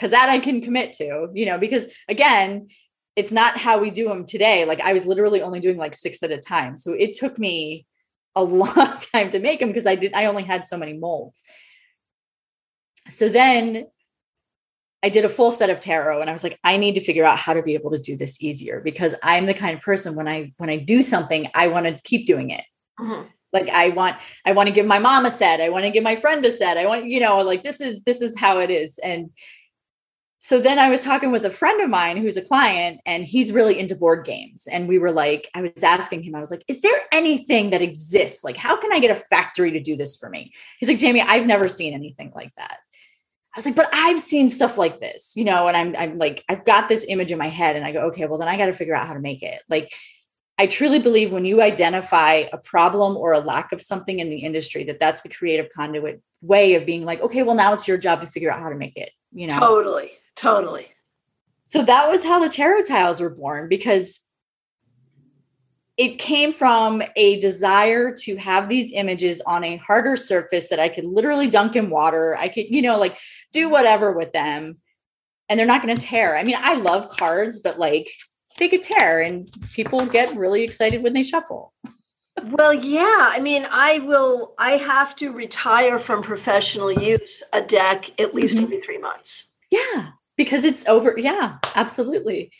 [0.00, 2.68] because that I can commit to, you know, because again,
[3.16, 4.64] it's not how we do them today.
[4.64, 6.78] Like I was literally only doing like six at a time.
[6.78, 7.86] So it took me
[8.34, 11.42] a long time to make them because I did, I only had so many molds.
[13.10, 13.88] So then
[15.02, 17.24] I did a full set of tarot and I was like, I need to figure
[17.24, 20.14] out how to be able to do this easier because I'm the kind of person
[20.14, 22.64] when I when I do something, I want to keep doing it.
[22.98, 23.22] Mm-hmm.
[23.52, 25.60] Like i want i want to give my mom a set.
[25.60, 26.76] I want to give my friend a set.
[26.76, 28.98] I want you know like this is this is how it is.
[29.02, 29.30] And
[30.42, 33.52] so then i was talking with a friend of mine who's a client and he's
[33.52, 34.66] really into board games.
[34.70, 37.82] And we were like i was asking him i was like is there anything that
[37.82, 38.44] exists?
[38.44, 40.52] Like how can i get a factory to do this for me?
[40.78, 42.78] He's like jamie i've never seen anything like that
[43.54, 46.44] I was like, but I've seen stuff like this, you know, and I'm I'm like,
[46.48, 48.66] I've got this image in my head, and I go, okay, well, then I got
[48.66, 49.62] to figure out how to make it.
[49.68, 49.92] Like,
[50.56, 54.38] I truly believe when you identify a problem or a lack of something in the
[54.38, 57.98] industry, that that's the creative conduit way of being like, okay, well, now it's your
[57.98, 59.58] job to figure out how to make it, you know?
[59.58, 60.88] Totally, totally.
[61.64, 64.20] So that was how the tarot tiles were born because
[65.96, 70.88] it came from a desire to have these images on a harder surface that I
[70.88, 72.36] could literally dunk in water.
[72.38, 73.18] I could, you know, like
[73.52, 74.76] do whatever with them
[75.48, 76.36] and they're not going to tear.
[76.36, 78.10] I mean, I love cards, but like
[78.58, 81.74] they could tear and people get really excited when they shuffle.
[82.44, 83.30] well, yeah.
[83.32, 88.56] I mean, I will, I have to retire from professional use a deck at least
[88.56, 88.64] mm-hmm.
[88.64, 89.52] every three months.
[89.70, 91.16] Yeah, because it's over.
[91.18, 92.52] Yeah, absolutely.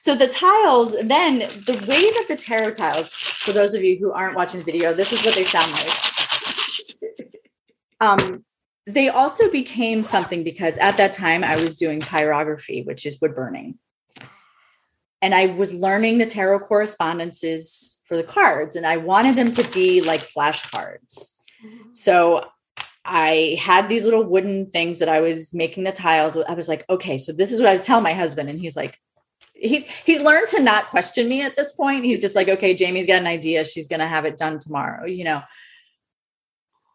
[0.00, 4.12] So the tiles, then the way that the tarot tiles, for those of you who
[4.12, 5.92] aren't watching the video, this is what they sound like.
[8.00, 8.44] Um,
[8.86, 13.34] they also became something because at that time I was doing pyrography, which is wood
[13.34, 13.78] burning
[15.24, 19.66] and I was learning the tarot correspondences for the cards, and I wanted them to
[19.70, 21.32] be like flashcards.
[21.64, 21.92] Mm-hmm.
[21.92, 22.44] So
[23.06, 26.36] I had these little wooden things that I was making the tiles.
[26.36, 28.76] I was like, okay, so this is what I was telling my husband, and he's
[28.76, 29.00] like,
[29.54, 32.04] he's he's learned to not question me at this point.
[32.04, 33.64] He's just like, okay, Jamie's got an idea.
[33.64, 35.40] She's gonna have it done tomorrow, you know.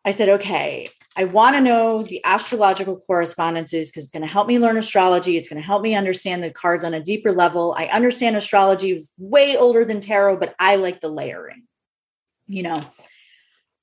[0.05, 0.87] I said, okay,
[1.19, 5.35] I want to know the astrological correspondences because it's going to help me learn astrology.
[5.35, 7.75] It's going to help me understand the cards on a deeper level.
[7.77, 11.63] I understand astrology was way older than tarot, but I like the layering,
[12.47, 12.81] you know.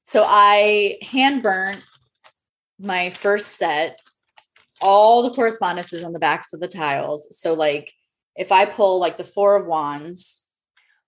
[0.05, 1.85] So I hand burnt
[2.79, 4.01] my first set,
[4.81, 7.29] all the correspondences on the backs of the tiles.
[7.39, 7.93] So, like,
[8.35, 10.47] if I pull like the Four of Wands.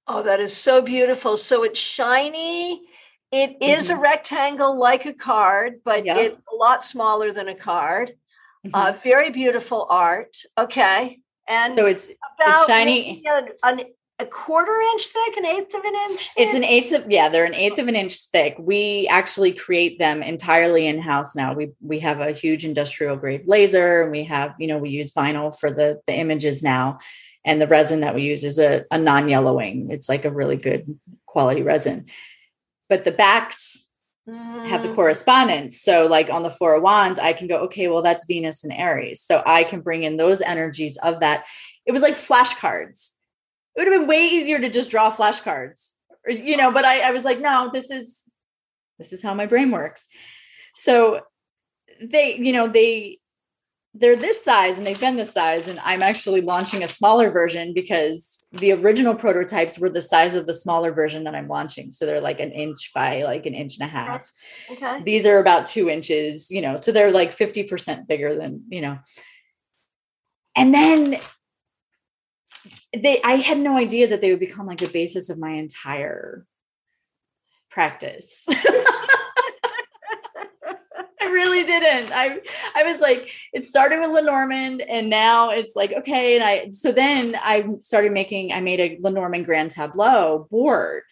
[0.07, 1.39] Oh, that is so beautiful.
[1.39, 2.83] So it's shiny.
[3.31, 3.99] It is mm-hmm.
[3.99, 6.17] a rectangle like a card, but yep.
[6.17, 8.15] it's a lot smaller than a card.
[8.67, 8.75] Mm-hmm.
[8.75, 10.37] Uh, very beautiful art.
[10.57, 11.21] Okay.
[11.49, 13.25] And so it's, about it's shiny.
[13.63, 13.81] An,
[14.19, 16.47] a quarter inch thick, an eighth of an inch thick?
[16.47, 18.57] It's an eighth of yeah, they're an eighth of an inch thick.
[18.59, 21.55] We actually create them entirely in house now.
[21.55, 25.13] We we have a huge industrial grade laser, and we have you know we use
[25.13, 26.99] vinyl for the the images now,
[27.45, 29.91] and the resin that we use is a, a non yellowing.
[29.91, 32.07] It's like a really good quality resin,
[32.89, 33.87] but the backs
[34.27, 34.95] have the mm.
[34.95, 35.81] correspondence.
[35.81, 38.73] So, like on the Four of Wands, I can go, okay, well, that's Venus and
[38.73, 39.23] Aries.
[39.23, 41.47] So I can bring in those energies of that.
[41.87, 43.13] It was like flashcards
[43.79, 45.93] it would have been way easier to just draw flashcards
[46.27, 48.25] you know but I, I was like no this is
[48.99, 50.09] this is how my brain works
[50.75, 51.21] so
[52.03, 53.21] they you know they
[53.95, 57.73] they're this size and they've been this size and i'm actually launching a smaller version
[57.73, 61.91] because the original prototypes were the size of the smaller version that i'm launching.
[61.91, 64.31] So they're like an inch by like an inch and a half.
[64.71, 65.03] Okay.
[65.03, 68.99] These are about two inches you know so they're like 50% bigger than you know.
[70.55, 71.21] And then
[72.97, 76.47] they I had no idea that they would become like the basis of my entire
[77.71, 78.47] practice.
[81.31, 82.11] Really didn't.
[82.13, 82.39] I
[82.75, 86.37] I was like, it started with Lenormand and now it's like, okay.
[86.37, 91.03] And I so then I started making, I made a Lenormand Grand Tableau board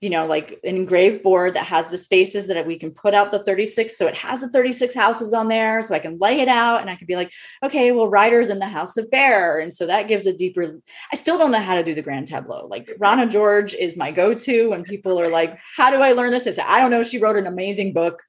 [0.00, 3.32] you know, like an engraved board that has the spaces that we can put out
[3.32, 3.98] the 36.
[3.98, 5.82] So it has the 36 houses on there.
[5.82, 7.32] So I can lay it out and I can be like,
[7.64, 9.58] okay, well, Rider's in the house of bear.
[9.58, 10.80] And so that gives a deeper,
[11.12, 12.66] I still don't know how to do the grand tableau.
[12.66, 16.46] Like Rana George is my go-to when people are like, how do I learn this?
[16.46, 17.02] I say, I don't know.
[17.02, 18.22] She wrote an amazing book,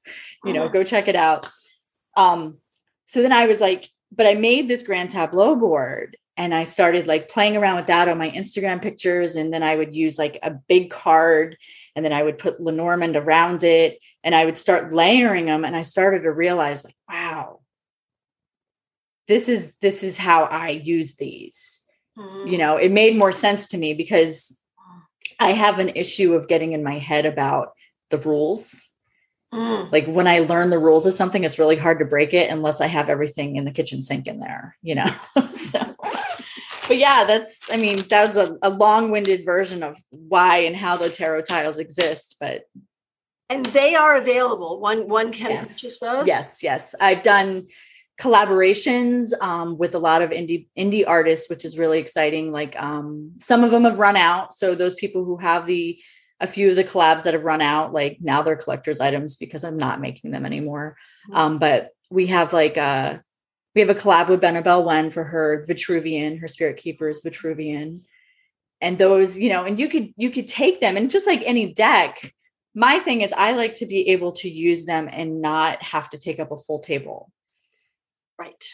[0.44, 0.72] you know, uh-huh.
[0.72, 1.48] go check it out.
[2.16, 2.58] Um,
[3.06, 7.06] so then I was like, but I made this grand tableau board and I started
[7.06, 9.36] like playing around with that on my Instagram pictures.
[9.36, 11.58] And then I would use like a big card
[11.94, 15.66] and then I would put Lenormand around it and I would start layering them.
[15.66, 17.60] And I started to realize like, wow,
[19.28, 21.82] this is this is how I use these.
[22.16, 22.50] Mm.
[22.50, 24.58] You know, it made more sense to me because
[25.38, 27.72] I have an issue of getting in my head about
[28.08, 28.88] the rules.
[29.52, 29.92] Mm.
[29.92, 32.80] Like when I learn the rules of something, it's really hard to break it unless
[32.80, 35.12] I have everything in the kitchen sink in there, you know?
[35.54, 35.96] so
[36.90, 40.74] but yeah, that's, I mean, that was a, a long winded version of why and
[40.74, 42.36] how the tarot tiles exist.
[42.40, 42.64] But
[43.48, 44.80] and they are available.
[44.80, 45.74] One one can yes.
[45.74, 46.26] purchase those.
[46.26, 46.96] Yes, yes.
[47.00, 47.68] I've done
[48.20, 52.50] collaborations um, with a lot of indie indie artists, which is really exciting.
[52.50, 55.96] Like um, some of them have run out, so those people who have the
[56.40, 59.62] a few of the collabs that have run out, like now they're collectors items because
[59.62, 60.96] I'm not making them anymore.
[61.28, 61.38] Mm-hmm.
[61.38, 63.18] Um, but we have like uh,
[63.74, 68.00] we have a collab with Benebell Wen for her Vitruvian, her spirit keepers Vitruvian.
[68.80, 71.72] And those, you know, and you could you could take them and just like any
[71.74, 72.34] deck,
[72.74, 76.18] my thing is I like to be able to use them and not have to
[76.18, 77.30] take up a full table.
[78.38, 78.64] Right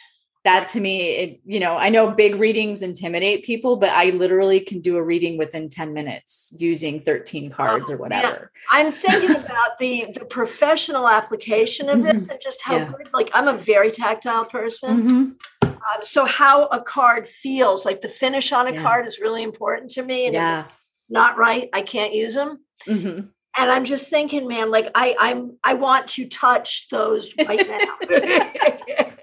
[0.46, 4.60] that to me it you know i know big readings intimidate people but i literally
[4.60, 8.78] can do a reading within 10 minutes using 13 cards or whatever yeah.
[8.78, 12.30] i'm thinking about the the professional application of this mm-hmm.
[12.30, 12.92] and just how yeah.
[12.96, 15.68] good like i'm a very tactile person mm-hmm.
[15.68, 18.82] um, so how a card feels like the finish on a yeah.
[18.82, 20.64] card is really important to me and yeah
[21.08, 23.18] not right i can't use them mm-hmm.
[23.18, 29.06] and i'm just thinking man like i i'm i want to touch those right now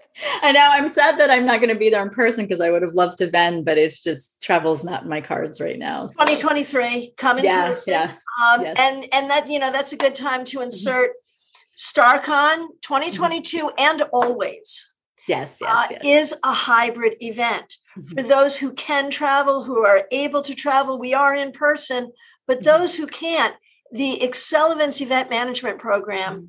[0.44, 2.70] and now I'm sad that I'm not going to be there in person because I
[2.70, 6.08] would have loved to vend, but it's just travel's not in my cards right now.
[6.08, 6.26] So.
[6.26, 7.94] 2023, come in yeah, person.
[7.94, 8.12] Yeah,
[8.44, 8.76] um, yes.
[8.80, 10.66] and and that you know that's a good time to mm-hmm.
[10.66, 12.00] insert mm-hmm.
[12.00, 13.70] StaarCon 2022 mm-hmm.
[13.78, 14.90] and always.
[15.28, 18.04] Yes, yes, uh, yes, is a hybrid event mm-hmm.
[18.04, 21.00] for those who can travel, who are able to travel.
[21.00, 22.12] We are in person,
[22.46, 22.66] but mm-hmm.
[22.66, 23.56] those who can't,
[23.92, 26.46] the Events event management program mm-hmm.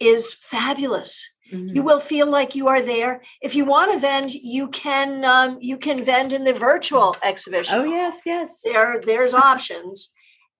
[0.00, 1.76] is fabulous Mm-hmm.
[1.76, 3.22] You will feel like you are there.
[3.40, 7.78] If you want to vend, you can um, you can vend in the virtual exhibition.
[7.78, 8.60] Oh yes, yes.
[8.64, 10.12] There there's options,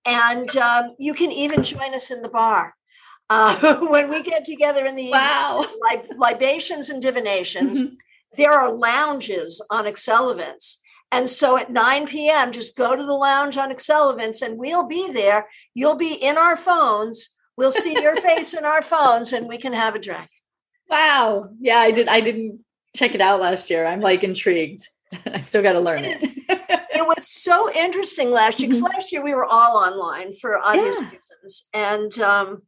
[0.05, 2.73] and um, you can even join us in the bar.
[3.29, 7.95] Uh, when we get together in the wow lib- libations and divinations, mm-hmm.
[8.37, 13.57] there are lounges on Events, And so at 9 p.m., just go to the lounge
[13.57, 15.49] on Events, and we'll be there.
[15.73, 19.73] You'll be in our phones we'll see your face in our phones and we can
[19.73, 20.29] have a drink.
[20.89, 21.49] Wow.
[21.59, 22.07] Yeah, I did.
[22.07, 22.63] I didn't
[22.95, 23.85] check it out last year.
[23.85, 24.87] I'm like intrigued.
[25.25, 26.21] I still got to learn it.
[26.21, 27.07] it.
[27.07, 28.93] was so interesting last year because mm-hmm.
[28.93, 31.09] last year we were all online for obvious yeah.
[31.09, 31.69] reasons.
[31.73, 32.61] And um,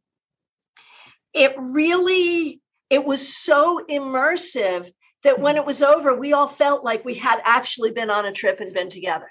[1.34, 4.90] it really, it was so immersive
[5.22, 5.62] that when mm-hmm.
[5.62, 8.72] it was over, we all felt like we had actually been on a trip and
[8.72, 9.28] been together.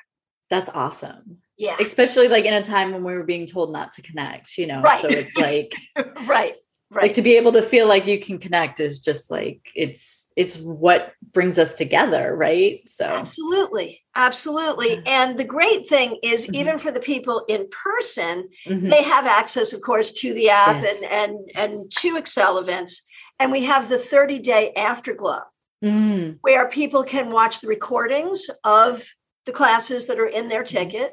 [0.49, 1.39] That's awesome.
[1.57, 1.75] Yeah.
[1.79, 4.81] Especially like in a time when we were being told not to connect, you know?
[4.81, 5.01] Right.
[5.01, 5.73] So it's like,
[6.27, 6.55] right.
[6.91, 7.03] Right.
[7.03, 10.57] Like to be able to feel like you can connect is just like, it's, it's
[10.57, 12.35] what brings us together.
[12.35, 12.87] Right.
[12.89, 14.01] So absolutely.
[14.15, 15.01] Absolutely.
[15.05, 16.55] And the great thing is mm-hmm.
[16.55, 18.89] even for the people in person, mm-hmm.
[18.89, 21.01] they have access, of course, to the app yes.
[21.03, 23.01] and, and, and to Accelevents.
[23.39, 25.41] And we have the 30 day afterglow
[25.83, 26.37] mm.
[26.41, 29.07] where people can watch the recordings of
[29.45, 30.89] the classes that are in their mm-hmm.
[30.89, 31.11] ticket.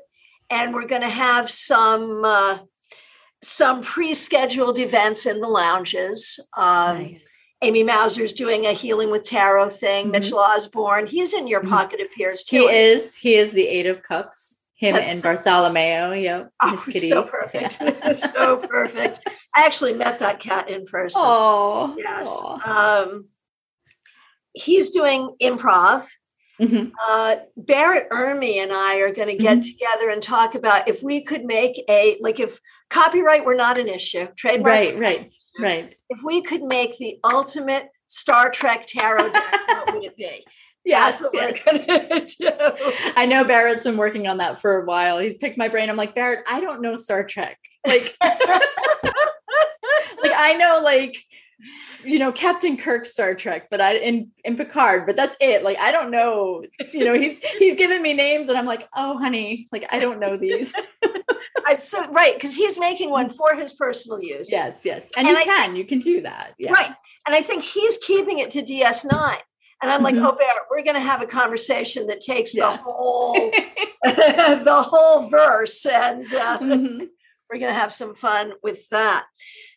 [0.51, 2.59] And we're going to have some uh,
[3.47, 6.41] some pre-scheduled events in the lounges.
[6.57, 7.29] Um, nice.
[7.63, 10.05] Amie Mouser's doing a healing with tarot thing.
[10.05, 10.13] Mm-hmm.
[10.13, 11.71] Mitchell Osborne, he's in your mm-hmm.
[11.71, 12.67] Pocket of Peers too.
[12.69, 13.17] He is.
[13.17, 14.61] He is the Eight of Cups.
[14.75, 16.21] Him That's, and Bartholomew.
[16.21, 16.51] Yep.
[16.61, 17.73] Oh, so perfect.
[18.15, 19.21] so perfect.
[19.55, 21.23] I actually met that cat in person.
[21.25, 21.95] Oh.
[21.97, 22.39] Yes.
[22.67, 23.27] Um,
[24.53, 26.05] he's doing improv.
[26.61, 26.89] Mm-hmm.
[27.09, 29.67] Uh, Barrett Ermy and I are going to get mm-hmm.
[29.67, 33.89] together and talk about if we could make a like if copyright were not an
[33.89, 34.75] issue, trademark.
[34.75, 35.95] Right, right, issue, right.
[36.09, 40.45] If we could make the ultimate Star Trek tarot deck, what would it be?
[40.87, 41.63] Yeah, That's what yes.
[41.67, 42.51] we're gonna do.
[43.17, 45.19] I know Barrett's been working on that for a while.
[45.19, 45.91] He's picked my brain.
[45.91, 47.59] I'm like, Barrett, I don't know Star Trek.
[47.85, 48.33] Like, like
[50.33, 51.17] I know like
[52.05, 55.63] you know Captain Kirk Star Trek, but I in in Picard, but that's it.
[55.63, 56.65] Like I don't know.
[56.93, 60.21] You know, he's he's giving me names, and I'm like, oh, honey, like I don't
[60.21, 60.75] know these.
[61.67, 64.51] I'm so right because he's making one for his personal use.
[64.53, 66.55] Yes, yes, and, and you I can, you can do that.
[66.59, 66.73] Yeah.
[66.73, 66.95] Right,
[67.27, 69.37] and I think he's keeping it to DS9.
[69.83, 70.25] And I'm like, mm-hmm.
[70.25, 72.71] oh, Barrett, we're going to have a conversation that takes yeah.
[72.71, 73.35] the whole
[74.03, 77.05] the whole verse, and uh, mm-hmm.
[77.51, 79.27] we're going to have some fun with that.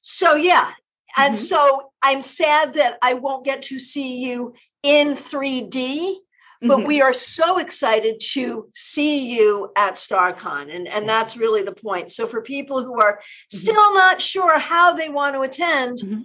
[0.01, 0.71] So yeah,
[1.17, 1.43] and mm-hmm.
[1.43, 6.15] so I'm sad that I won't get to see you in 3D,
[6.61, 6.87] but mm-hmm.
[6.87, 10.73] we are so excited to see you at StaarCon.
[10.73, 12.11] And, and that's really the point.
[12.11, 13.57] So for people who are mm-hmm.
[13.57, 16.21] still not sure how they want to attend, mm-hmm.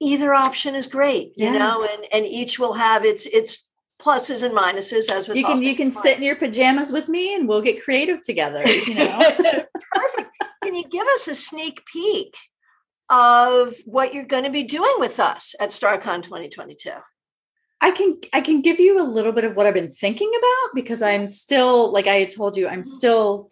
[0.00, 1.58] either option is great, you yeah.
[1.58, 3.66] know, and, and each will have its its
[4.00, 7.34] pluses and minuses as with you can you can sit in your pajamas with me
[7.34, 10.30] and we'll get creative together you know perfect
[10.64, 12.34] can you give us a sneak peek
[13.10, 16.90] of what you're going to be doing with us at StaarCon 2022?
[17.80, 20.74] I can I can give you a little bit of what I've been thinking about
[20.74, 23.50] because I'm still like I told you I'm still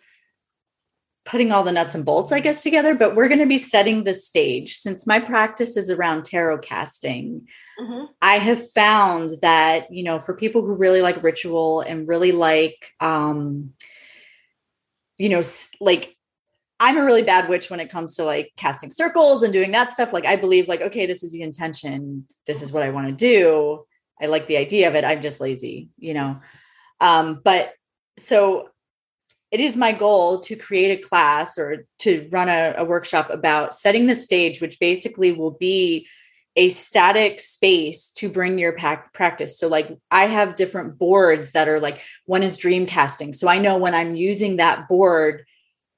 [1.25, 4.05] putting all the nuts and bolts I guess together but we're going to be setting
[4.05, 7.47] the stage since my practice is around tarot casting
[7.81, 8.05] mm-hmm.
[8.21, 12.93] I have found that you know for people who really like ritual and really like
[13.01, 13.73] um
[15.17, 15.43] you know
[15.81, 16.18] like
[16.81, 19.91] I'm a really bad witch when it comes to like casting circles and doing that
[19.91, 20.13] stuff.
[20.13, 22.27] Like I believe like, okay, this is the intention.
[22.47, 23.85] This is what I want to do.
[24.21, 25.05] I like the idea of it.
[25.05, 26.41] I'm just lazy, you know?
[27.01, 27.73] Um, but
[28.17, 28.69] so
[29.51, 33.75] it is my goal to create a class or to run a, a workshop about
[33.75, 36.07] setting the stage, which basically will be
[36.57, 39.59] a static space to bring your pack practice.
[39.59, 43.33] So like I have different boards that are like one is dream casting.
[43.33, 45.45] So I know when I'm using that board,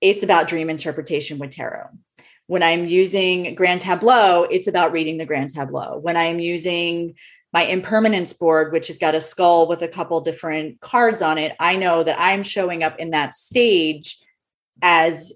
[0.00, 1.88] it's about dream interpretation with tarot.
[2.46, 5.98] When I'm using Grand Tableau, it's about reading the Grand Tableau.
[5.98, 7.14] When I'm using
[7.52, 11.54] my impermanence board, which has got a skull with a couple different cards on it,
[11.60, 14.18] I know that I'm showing up in that stage
[14.82, 15.32] as,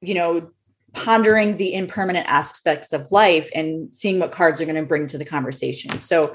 [0.00, 0.50] you know,
[0.92, 5.18] pondering the impermanent aspects of life and seeing what cards are going to bring to
[5.18, 5.98] the conversation.
[5.98, 6.34] So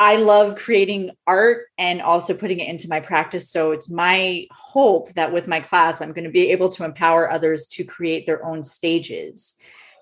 [0.00, 3.50] I love creating art and also putting it into my practice.
[3.50, 7.30] So it's my hope that with my class, I'm going to be able to empower
[7.30, 9.56] others to create their own stages,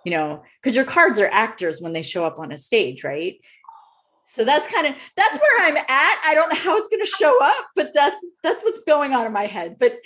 [0.04, 3.40] you know, because your cards are actors when they show up on a stage, right?
[4.26, 6.22] So that's kind of that's where I'm at.
[6.24, 9.26] I don't know how it's going to show up, but that's that's what's going on
[9.26, 9.78] in my head.
[9.80, 9.98] But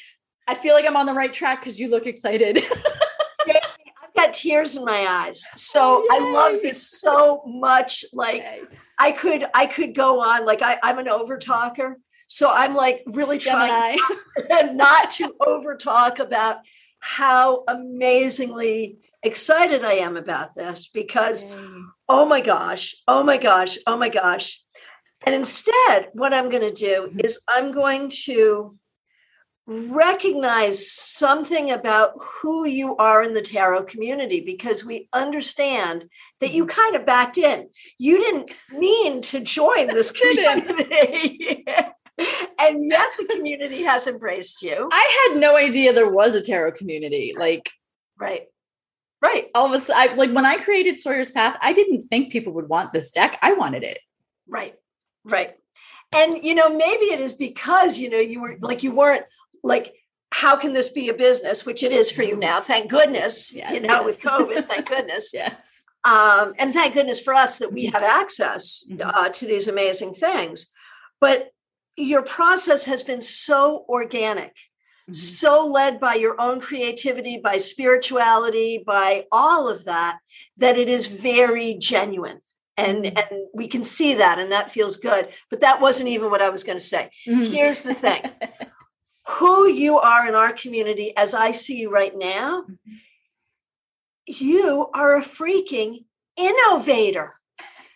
[0.49, 2.63] I feel like I'm on the right track because you look excited.
[3.47, 5.47] I've got tears in my eyes.
[5.55, 8.07] So oh, I love this so much.
[8.15, 8.63] Like Yay.
[9.03, 11.99] I could I could go on like I, I'm an over talker.
[12.29, 13.99] So I'm like really trying
[14.49, 16.59] not, not to over talk about
[17.01, 21.85] how amazingly excited I am about this because mm.
[22.09, 24.63] oh my gosh, oh my gosh, oh my gosh.
[25.27, 27.21] And instead, what I'm going to do mm-hmm.
[27.25, 28.77] is I'm going to
[29.67, 36.09] recognize something about who you are in the tarot community because we understand
[36.41, 36.81] that you mm-hmm.
[36.81, 37.69] kind of backed in.
[37.99, 41.65] You didn't mean to join this community.
[42.59, 44.89] and yet the community has embraced you.
[44.93, 47.35] I had no idea there was a tarot community.
[47.37, 47.71] Like,
[48.19, 48.43] right.
[49.21, 49.47] Right.
[49.55, 52.55] All of a sudden, I, like when I created Sawyer's Path, I didn't think people
[52.55, 53.39] would want this deck.
[53.41, 54.01] I wanted it.
[54.49, 54.75] Right.
[55.25, 55.55] Right.
[56.13, 59.25] And you know, maybe it is because you know you were like you weren't
[59.63, 59.95] like
[60.33, 63.73] how can this be a business which it is for you now thank goodness yes,
[63.73, 64.05] you know yes.
[64.05, 68.85] with covid thank goodness yes um, and thank goodness for us that we have access
[68.91, 69.09] mm-hmm.
[69.09, 70.73] uh, to these amazing things
[71.21, 71.51] but
[71.97, 75.13] your process has been so organic mm-hmm.
[75.13, 80.19] so led by your own creativity by spirituality by all of that
[80.57, 82.41] that it is very genuine
[82.77, 83.17] and mm-hmm.
[83.19, 86.49] and we can see that and that feels good but that wasn't even what i
[86.49, 87.53] was going to say mm-hmm.
[87.53, 88.23] here's the thing
[89.27, 92.93] who you are in our community as i see you right now mm-hmm.
[94.27, 96.05] you are a freaking
[96.37, 97.35] innovator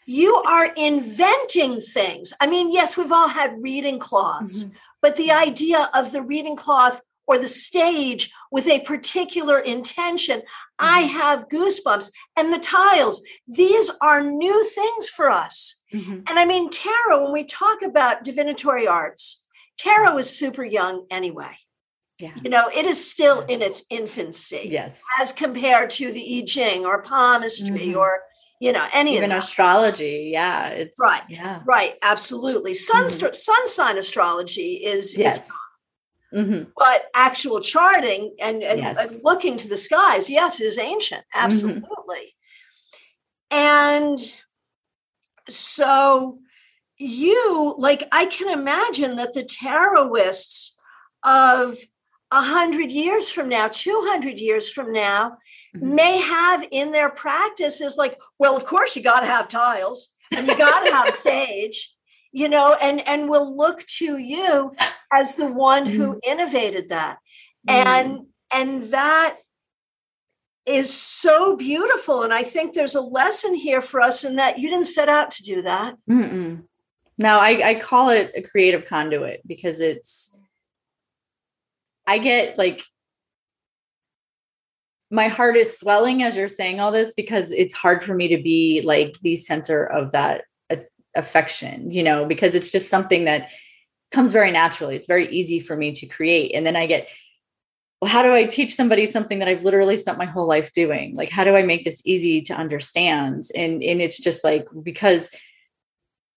[0.06, 4.76] you are inventing things i mean yes we've all had reading cloths mm-hmm.
[5.02, 10.44] but the idea of the reading cloth or the stage with a particular intention, mm-hmm.
[10.78, 12.10] I have goosebumps.
[12.36, 15.82] And the tiles, these are new things for us.
[15.92, 16.20] Mm-hmm.
[16.26, 19.42] And I mean, Tara, when we talk about divinatory arts,
[19.78, 21.56] tarot is super young anyway.
[22.18, 22.32] Yeah.
[22.42, 24.68] You know, it is still in its infancy.
[24.70, 25.02] Yes.
[25.20, 27.98] As compared to the I Ching or palmistry mm-hmm.
[27.98, 28.22] or
[28.58, 33.34] you know any of even astrology yeah it's right yeah right absolutely sun mm-hmm.
[33.34, 35.46] sun sign astrology is yes.
[35.46, 35.52] is
[36.34, 36.70] Mm-hmm.
[36.76, 38.98] But actual charting and, and, yes.
[38.98, 41.22] and, looking to the skies, yes, is ancient.
[41.22, 41.44] Mm-hmm.
[41.44, 42.34] Absolutely.
[43.50, 43.56] Mm-hmm.
[43.56, 44.34] And
[45.48, 46.38] so
[46.98, 50.72] you, like, I can imagine that the tarotists
[51.22, 51.76] of
[52.30, 55.38] a hundred years from now, 200 years from now,
[55.76, 55.94] mm-hmm.
[55.94, 60.14] may have in their practice is like, well, of course you got to have tiles
[60.34, 61.96] and you got to have a stage
[62.36, 64.74] you know and and will look to you
[65.10, 66.20] as the one who mm.
[66.22, 67.18] innovated that
[67.66, 67.72] mm.
[67.72, 69.38] and and that
[70.66, 74.68] is so beautiful and i think there's a lesson here for us in that you
[74.68, 76.62] didn't set out to do that Mm-mm.
[77.18, 80.36] No I, I call it a creative conduit because it's
[82.06, 82.82] i get like
[85.10, 88.42] my heart is swelling as you're saying all this because it's hard for me to
[88.42, 90.42] be like the center of that
[91.16, 93.50] affection, you know, because it's just something that
[94.12, 94.94] comes very naturally.
[94.94, 96.54] It's very easy for me to create.
[96.54, 97.08] And then I get,
[98.00, 101.16] well, how do I teach somebody something that I've literally spent my whole life doing?
[101.16, 103.44] Like, how do I make this easy to understand?
[103.56, 105.30] And and it's just like because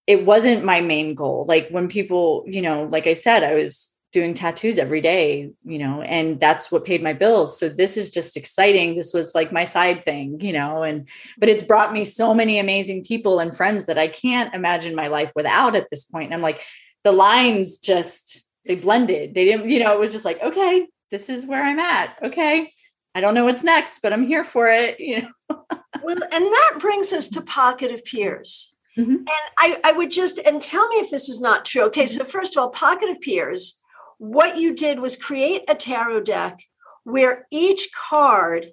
[0.09, 1.45] it wasn't my main goal.
[1.47, 5.77] Like when people, you know, like I said, I was doing tattoos every day, you
[5.77, 7.59] know, and that's what paid my bills.
[7.59, 8.95] So this is just exciting.
[8.95, 11.07] This was like my side thing, you know, and
[11.37, 15.09] but it's brought me so many amazing people and friends that I can't imagine my
[15.09, 16.25] life without at this point.
[16.25, 16.65] And I'm like,
[17.03, 19.35] the lines just they blended.
[19.35, 22.17] They didn't, you know, it was just like, okay, this is where I'm at.
[22.23, 22.73] Okay.
[23.13, 25.65] I don't know what's next, but I'm here for it, you know.
[26.01, 28.75] well, and that brings us to Pocket of Peers.
[28.97, 29.11] Mm-hmm.
[29.11, 31.83] And I, I would just, and tell me if this is not true.
[31.83, 32.19] Okay, mm-hmm.
[32.19, 33.79] so first of all, Pocket of Peers
[34.19, 36.59] what you did was create a tarot deck
[37.03, 38.67] where each card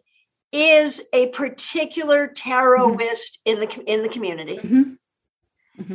[0.53, 3.51] is a particular taroist mm-hmm.
[3.53, 4.57] in the in the community.
[4.59, 4.83] Mm-hmm.
[5.81, 5.95] Mm-hmm.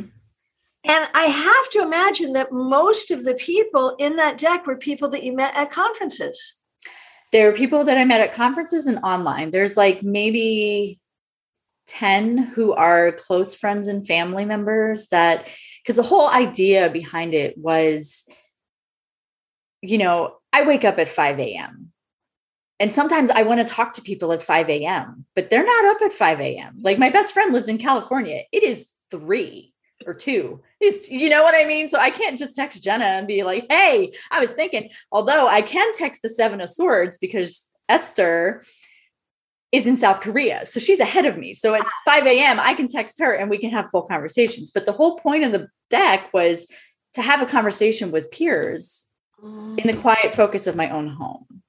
[0.84, 5.08] And I have to imagine that most of the people in that deck were people
[5.10, 6.54] that you met at conferences.
[7.30, 9.52] There are people that I met at conferences and online.
[9.52, 10.98] There's like maybe
[11.86, 15.48] 10 who are close friends and family members that
[15.82, 18.24] because the whole idea behind it was
[19.82, 21.92] you know, I wake up at 5 a.m.
[22.80, 26.02] And sometimes I want to talk to people at 5 a.m., but they're not up
[26.02, 26.78] at 5 a.m.
[26.80, 28.42] Like my best friend lives in California.
[28.52, 29.74] It is three
[30.06, 30.62] or two.
[30.80, 31.88] It's, you know what I mean?
[31.88, 35.62] So I can't just text Jenna and be like, hey, I was thinking, although I
[35.62, 38.62] can text the Seven of Swords because Esther
[39.72, 40.66] is in South Korea.
[40.66, 41.54] So she's ahead of me.
[41.54, 42.20] So it's ah.
[42.20, 42.60] 5 a.m.
[42.60, 44.70] I can text her and we can have full conversations.
[44.70, 46.68] But the whole point of the deck was
[47.14, 49.06] to have a conversation with peers
[49.42, 50.00] in the oh.
[50.00, 51.62] quiet focus of my own home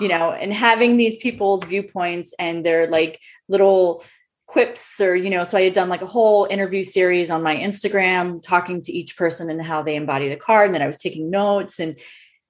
[0.00, 0.38] you know ah.
[0.38, 4.04] and having these people's viewpoints and their like little
[4.46, 7.56] quips or you know so i had done like a whole interview series on my
[7.56, 10.98] instagram talking to each person and how they embody the card and then i was
[10.98, 11.98] taking notes and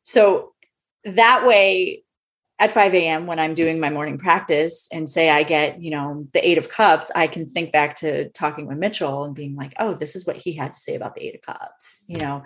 [0.03, 0.53] so
[1.05, 2.03] that way
[2.61, 6.29] at 5 a.m when i'm doing my morning practice and say i get you know
[6.33, 9.75] the eight of cups i can think back to talking with mitchell and being like
[9.81, 12.45] oh this is what he had to say about the eight of cups you know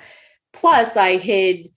[0.52, 1.68] plus i hid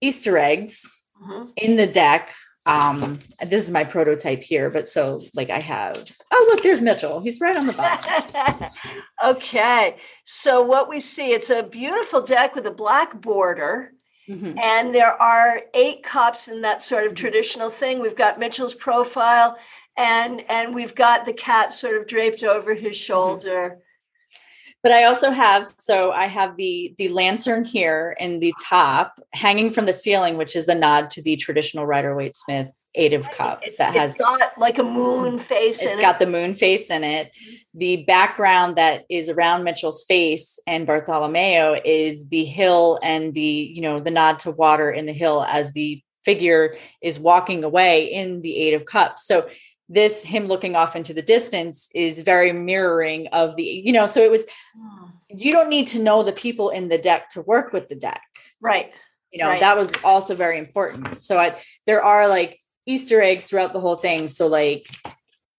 [0.00, 1.50] Easter eggs mm-hmm.
[1.56, 2.32] in the deck.
[2.66, 7.20] Um, this is my prototype here, but so like I have, oh, look, there's Mitchell.
[7.20, 8.70] He's right on the bottom.
[9.24, 9.96] okay.
[10.24, 13.92] So what we see, it's a beautiful deck with a black border.
[14.30, 14.58] Mm-hmm.
[14.62, 17.16] And there are eight cups in that sort of mm-hmm.
[17.16, 18.00] traditional thing.
[18.00, 19.58] We've got Mitchell's profile
[19.96, 22.92] and and we've got the cat sort of draped over his mm-hmm.
[22.92, 23.78] shoulder.
[24.82, 29.70] But I also have so I have the the lantern here in the top hanging
[29.70, 33.28] from the ceiling, which is the nod to the traditional Rider Waite Smith eight of
[33.30, 36.24] cups it's, that has got like a moon face it's got it.
[36.24, 37.30] the moon face in it
[37.74, 43.80] the background that is around mitchell's face and bartolomeo is the hill and the you
[43.80, 48.42] know the nod to water in the hill as the figure is walking away in
[48.42, 49.48] the eight of cups so
[49.88, 54.20] this him looking off into the distance is very mirroring of the you know so
[54.20, 54.44] it was
[54.76, 55.06] hmm.
[55.28, 58.22] you don't need to know the people in the deck to work with the deck
[58.60, 58.92] right
[59.32, 59.60] you know right.
[59.60, 61.54] that was also very important so i
[61.86, 64.86] there are like easter eggs throughout the whole thing so like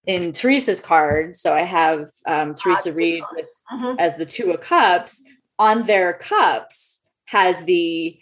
[0.05, 3.95] in theresa's card so i have um theresa reed with uh-huh.
[3.99, 5.21] as the two of cups
[5.59, 8.17] on their cups has the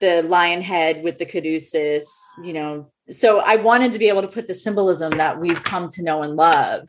[0.00, 4.28] the lion head with the caduceus you know so I wanted to be able to
[4.28, 6.88] put the symbolism that we've come to know and love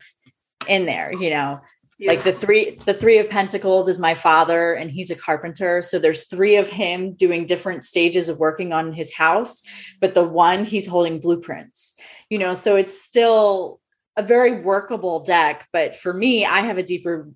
[0.66, 1.60] in there, you know.
[2.04, 5.98] Like the three the 3 of pentacles is my father and he's a carpenter, so
[5.98, 9.62] there's 3 of him doing different stages of working on his house,
[10.00, 11.94] but the one he's holding blueprints.
[12.28, 13.80] You know, so it's still
[14.16, 17.30] a very workable deck, but for me I have a deeper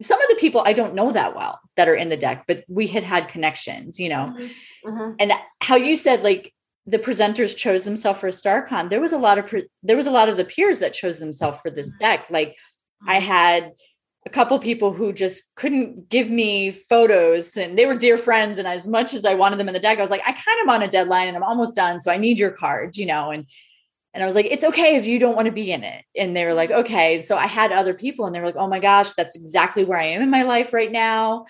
[0.00, 2.64] some of the people I don't know that well that are in the deck, but
[2.66, 4.32] we had had connections, you know.
[4.34, 4.88] Mm-hmm.
[4.88, 5.14] Mm-hmm.
[5.18, 6.54] And how you said like
[6.86, 10.06] the presenters chose themselves for a StaarCon, there was a lot of pre- there was
[10.06, 12.26] a lot of the peers that chose themselves for this deck.
[12.30, 12.56] Like
[13.06, 13.26] I mm-hmm.
[13.26, 13.72] had
[14.26, 18.66] a couple people who just couldn't give me photos and they were dear friends and
[18.66, 20.68] as much as I wanted them in the deck I was like I kind of
[20.68, 23.46] on a deadline and I'm almost done so I need your cards you know and
[24.14, 26.36] and I was like it's okay if you don't want to be in it and
[26.36, 28.80] they were like okay so I had other people and they were like oh my
[28.80, 31.46] gosh that's exactly where I am in my life right now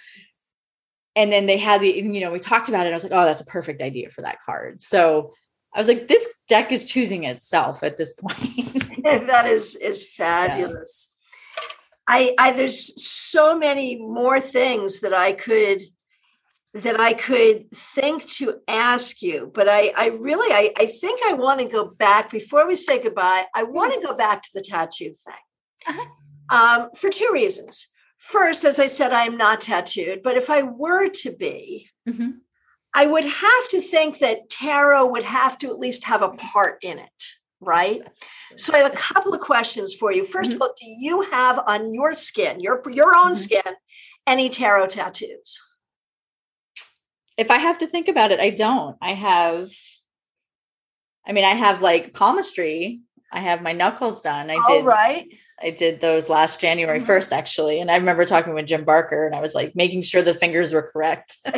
[1.16, 3.24] and then they had the you know we talked about it i was like oh
[3.24, 5.32] that's a perfect idea for that card so
[5.74, 8.38] i was like this deck is choosing itself at this point
[9.26, 11.14] that is is fabulous.
[12.10, 15.82] I, I there's so many more things that i could
[16.74, 21.34] that i could think to ask you but i i really i, I think i
[21.34, 24.62] want to go back before we say goodbye i want to go back to the
[24.62, 25.34] tattoo thing
[25.86, 26.82] uh-huh.
[26.84, 27.88] um, for two reasons
[28.18, 32.30] First, as I said, I am not tattooed, but if I were to be, mm-hmm.
[32.92, 36.78] I would have to think that tarot would have to at least have a part
[36.82, 37.24] in it,
[37.60, 38.00] right?
[38.56, 40.24] So I have a couple of questions for you.
[40.24, 40.52] 1st mm-hmm.
[40.54, 43.34] of all, do you have on your skin, your your own mm-hmm.
[43.34, 43.74] skin,
[44.26, 45.60] any tarot tattoos?
[47.36, 48.96] If I have to think about it, I don't.
[49.00, 49.70] I have
[51.28, 53.00] I mean, I have like palmistry.
[53.30, 54.50] I have my knuckles done.
[54.50, 55.26] I All did right.
[55.62, 57.34] I did those last January 1st, mm-hmm.
[57.34, 57.80] actually.
[57.80, 60.72] And I remember talking with Jim Barker and I was like making sure the fingers
[60.72, 61.36] were correct.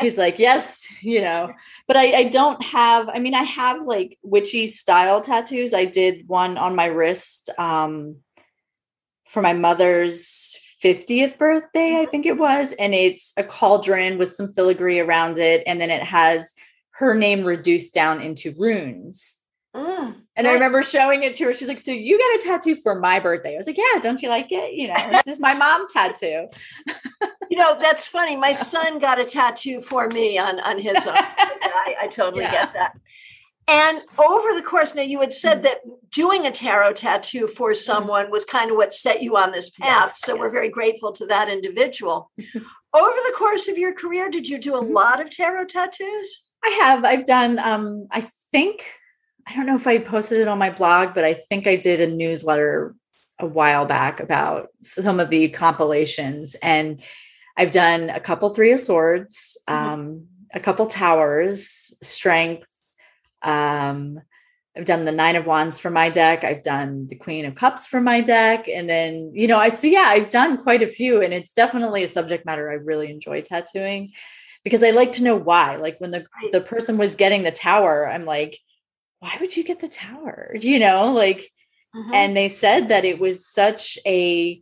[0.00, 1.52] He's like, yes, you know,
[1.86, 5.72] but I, I, don't have, I mean, I have like witchy style tattoos.
[5.72, 8.16] I did one on my wrist um,
[9.26, 12.10] for my mother's 50th birthday, I mm-hmm.
[12.10, 12.72] think it was.
[12.78, 15.62] And it's a cauldron with some filigree around it.
[15.66, 16.54] And then it has
[16.92, 19.37] her name reduced down into runes.
[19.78, 21.52] Mm, and I remember showing it to her.
[21.52, 23.54] She's like, So you got a tattoo for my birthday?
[23.54, 24.74] I was like, Yeah, don't you like it?
[24.74, 26.48] You know, this is my mom tattoo.
[27.48, 28.36] you know, that's funny.
[28.36, 31.14] My son got a tattoo for me on, on his own.
[31.16, 32.52] I, I totally yeah.
[32.52, 32.92] get that.
[33.68, 35.62] And over the course, now you had said mm-hmm.
[35.64, 37.76] that doing a tarot tattoo for mm-hmm.
[37.76, 40.08] someone was kind of what set you on this path.
[40.08, 40.40] Yes, so yes.
[40.40, 42.32] we're very grateful to that individual.
[42.38, 42.54] over
[43.26, 44.92] the course of your career, did you do a mm-hmm.
[44.92, 46.42] lot of tarot tattoos?
[46.64, 47.04] I have.
[47.04, 48.84] I've done, um, I think
[49.48, 52.02] I don't know if I posted it on my blog, but I think I did
[52.02, 52.94] a newsletter
[53.38, 56.54] a while back about some of the compilations.
[56.62, 57.02] And
[57.56, 59.84] I've done a couple Three of Swords, mm-hmm.
[59.90, 62.68] um, a couple Towers, Strength.
[63.42, 64.20] Um,
[64.76, 66.44] I've done the Nine of Wands for my deck.
[66.44, 68.68] I've done the Queen of Cups for my deck.
[68.68, 71.22] And then, you know, I so yeah, I've done quite a few.
[71.22, 74.12] And it's definitely a subject matter I really enjoy tattooing
[74.62, 75.76] because I like to know why.
[75.76, 78.58] Like when the the person was getting the tower, I'm like,
[79.20, 80.50] why would you get the tower?
[80.60, 81.52] You know, like,
[81.94, 82.14] mm-hmm.
[82.14, 84.60] and they said that it was such a,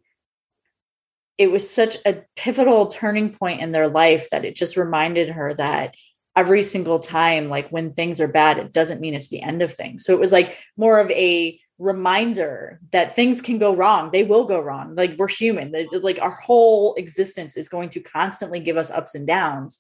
[1.38, 5.52] it was such a pivotal turning point in their life that it just reminded her
[5.54, 5.94] that
[6.34, 9.74] every single time, like when things are bad, it doesn't mean it's the end of
[9.74, 10.04] things.
[10.04, 14.10] So it was like more of a reminder that things can go wrong.
[14.10, 14.94] They will go wrong.
[14.94, 15.74] Like we're human.
[15.92, 19.78] Like our whole existence is going to constantly give us ups and downs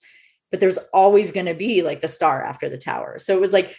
[0.50, 3.18] but there's always going to be like the star after the tower.
[3.18, 3.76] So it was like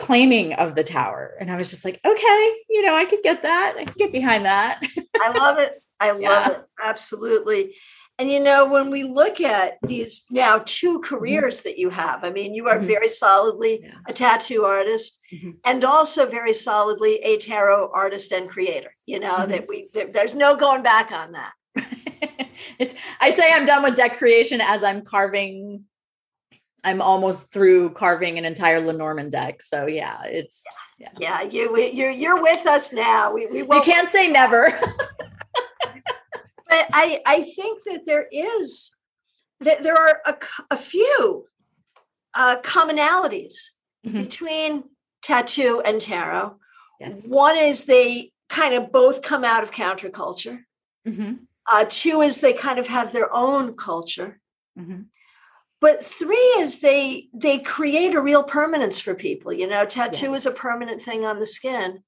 [0.00, 1.34] claiming of the tower.
[1.38, 3.74] And I was just like, okay, you know, I could get that.
[3.78, 4.82] I could get behind that.
[5.20, 5.82] I love it.
[6.00, 6.50] I love yeah.
[6.52, 6.64] it.
[6.82, 7.74] Absolutely.
[8.18, 11.14] And you know, when we look at these now two mm-hmm.
[11.14, 11.68] careers mm-hmm.
[11.68, 12.86] that you have, I mean, you are mm-hmm.
[12.86, 13.92] very solidly yeah.
[14.08, 15.50] a tattoo artist mm-hmm.
[15.66, 18.94] and also very solidly a tarot artist and creator.
[19.04, 19.50] You know, mm-hmm.
[19.50, 21.52] that we there, there's no going back on that.
[22.78, 25.84] it's I say I'm done with deck creation as I'm carving
[26.84, 29.62] I'm almost through carving an entire Lenormand deck.
[29.62, 30.62] So yeah, it's
[30.98, 33.32] yeah, yeah you you're you're with us now.
[33.32, 34.68] We, we you can't say never.
[34.80, 35.96] but
[36.70, 38.94] I I think that there is
[39.60, 40.36] that there are a,
[40.70, 41.46] a few
[42.34, 43.70] uh, commonalities
[44.06, 44.22] mm-hmm.
[44.22, 44.84] between
[45.22, 46.56] tattoo and tarot.
[46.98, 47.28] Yes.
[47.28, 50.60] One is they kind of both come out of counterculture.
[51.06, 51.34] Mm-hmm.
[51.70, 54.40] Uh, two is they kind of have their own culture.
[54.78, 55.02] Mm-hmm
[55.80, 60.40] but three is they they create a real permanence for people you know tattoo yes.
[60.40, 62.02] is a permanent thing on the skin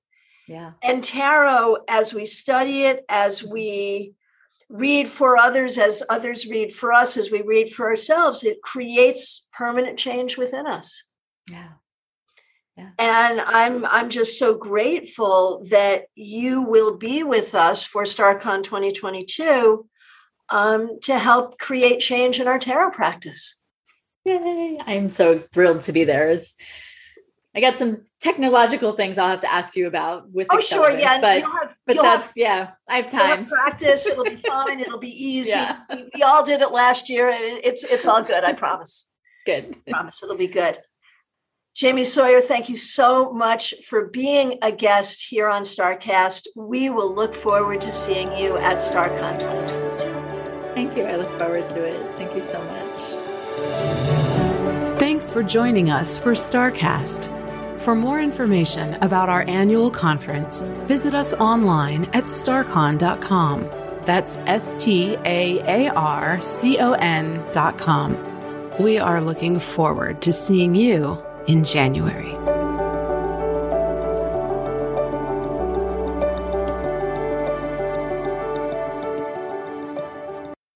[0.46, 4.14] yeah and tarot as we study it as we
[4.68, 9.46] read for others as others read for us as we read for ourselves it creates
[9.52, 11.04] permanent change within us
[11.50, 11.68] yeah
[12.76, 12.88] yeah.
[12.98, 19.86] And I'm I'm just so grateful that you will be with us for StaarCon 2022
[20.48, 23.60] um, to help create change in our tarot practice.
[24.24, 24.78] Yay.
[24.86, 26.30] I'm so thrilled to be there.
[26.30, 26.54] It's,
[27.54, 30.46] I got some technological things I'll have to ask you about with.
[30.50, 33.38] Oh, sure, yeah, but have, but that's have, yeah, I have time.
[33.38, 34.06] Have practice.
[34.06, 34.80] It'll be fine.
[34.80, 35.50] It'll be easy.
[35.50, 35.80] Yeah.
[35.90, 37.28] We, we, all did it last year.
[37.30, 38.44] It's it's all good.
[38.44, 39.08] I promise.
[39.44, 39.76] Good.
[39.88, 40.78] I promise it'll be good.
[41.74, 46.46] Jamie Sawyer, thank you so much for being a guest here on Staarcast.
[46.54, 50.74] We will look forward to seeing you at StaarCon 2022.
[50.74, 51.02] Thank you.
[51.02, 52.16] I look forward to it.
[52.16, 54.01] Thank you so much.
[55.22, 57.30] Thanks for joining us for Staarcast.
[57.78, 63.70] For more information about our annual conference, visit us online at staarcon.com.
[64.04, 68.18] That's S T A A R C O N.com.
[68.80, 72.51] We are looking forward to seeing you in January.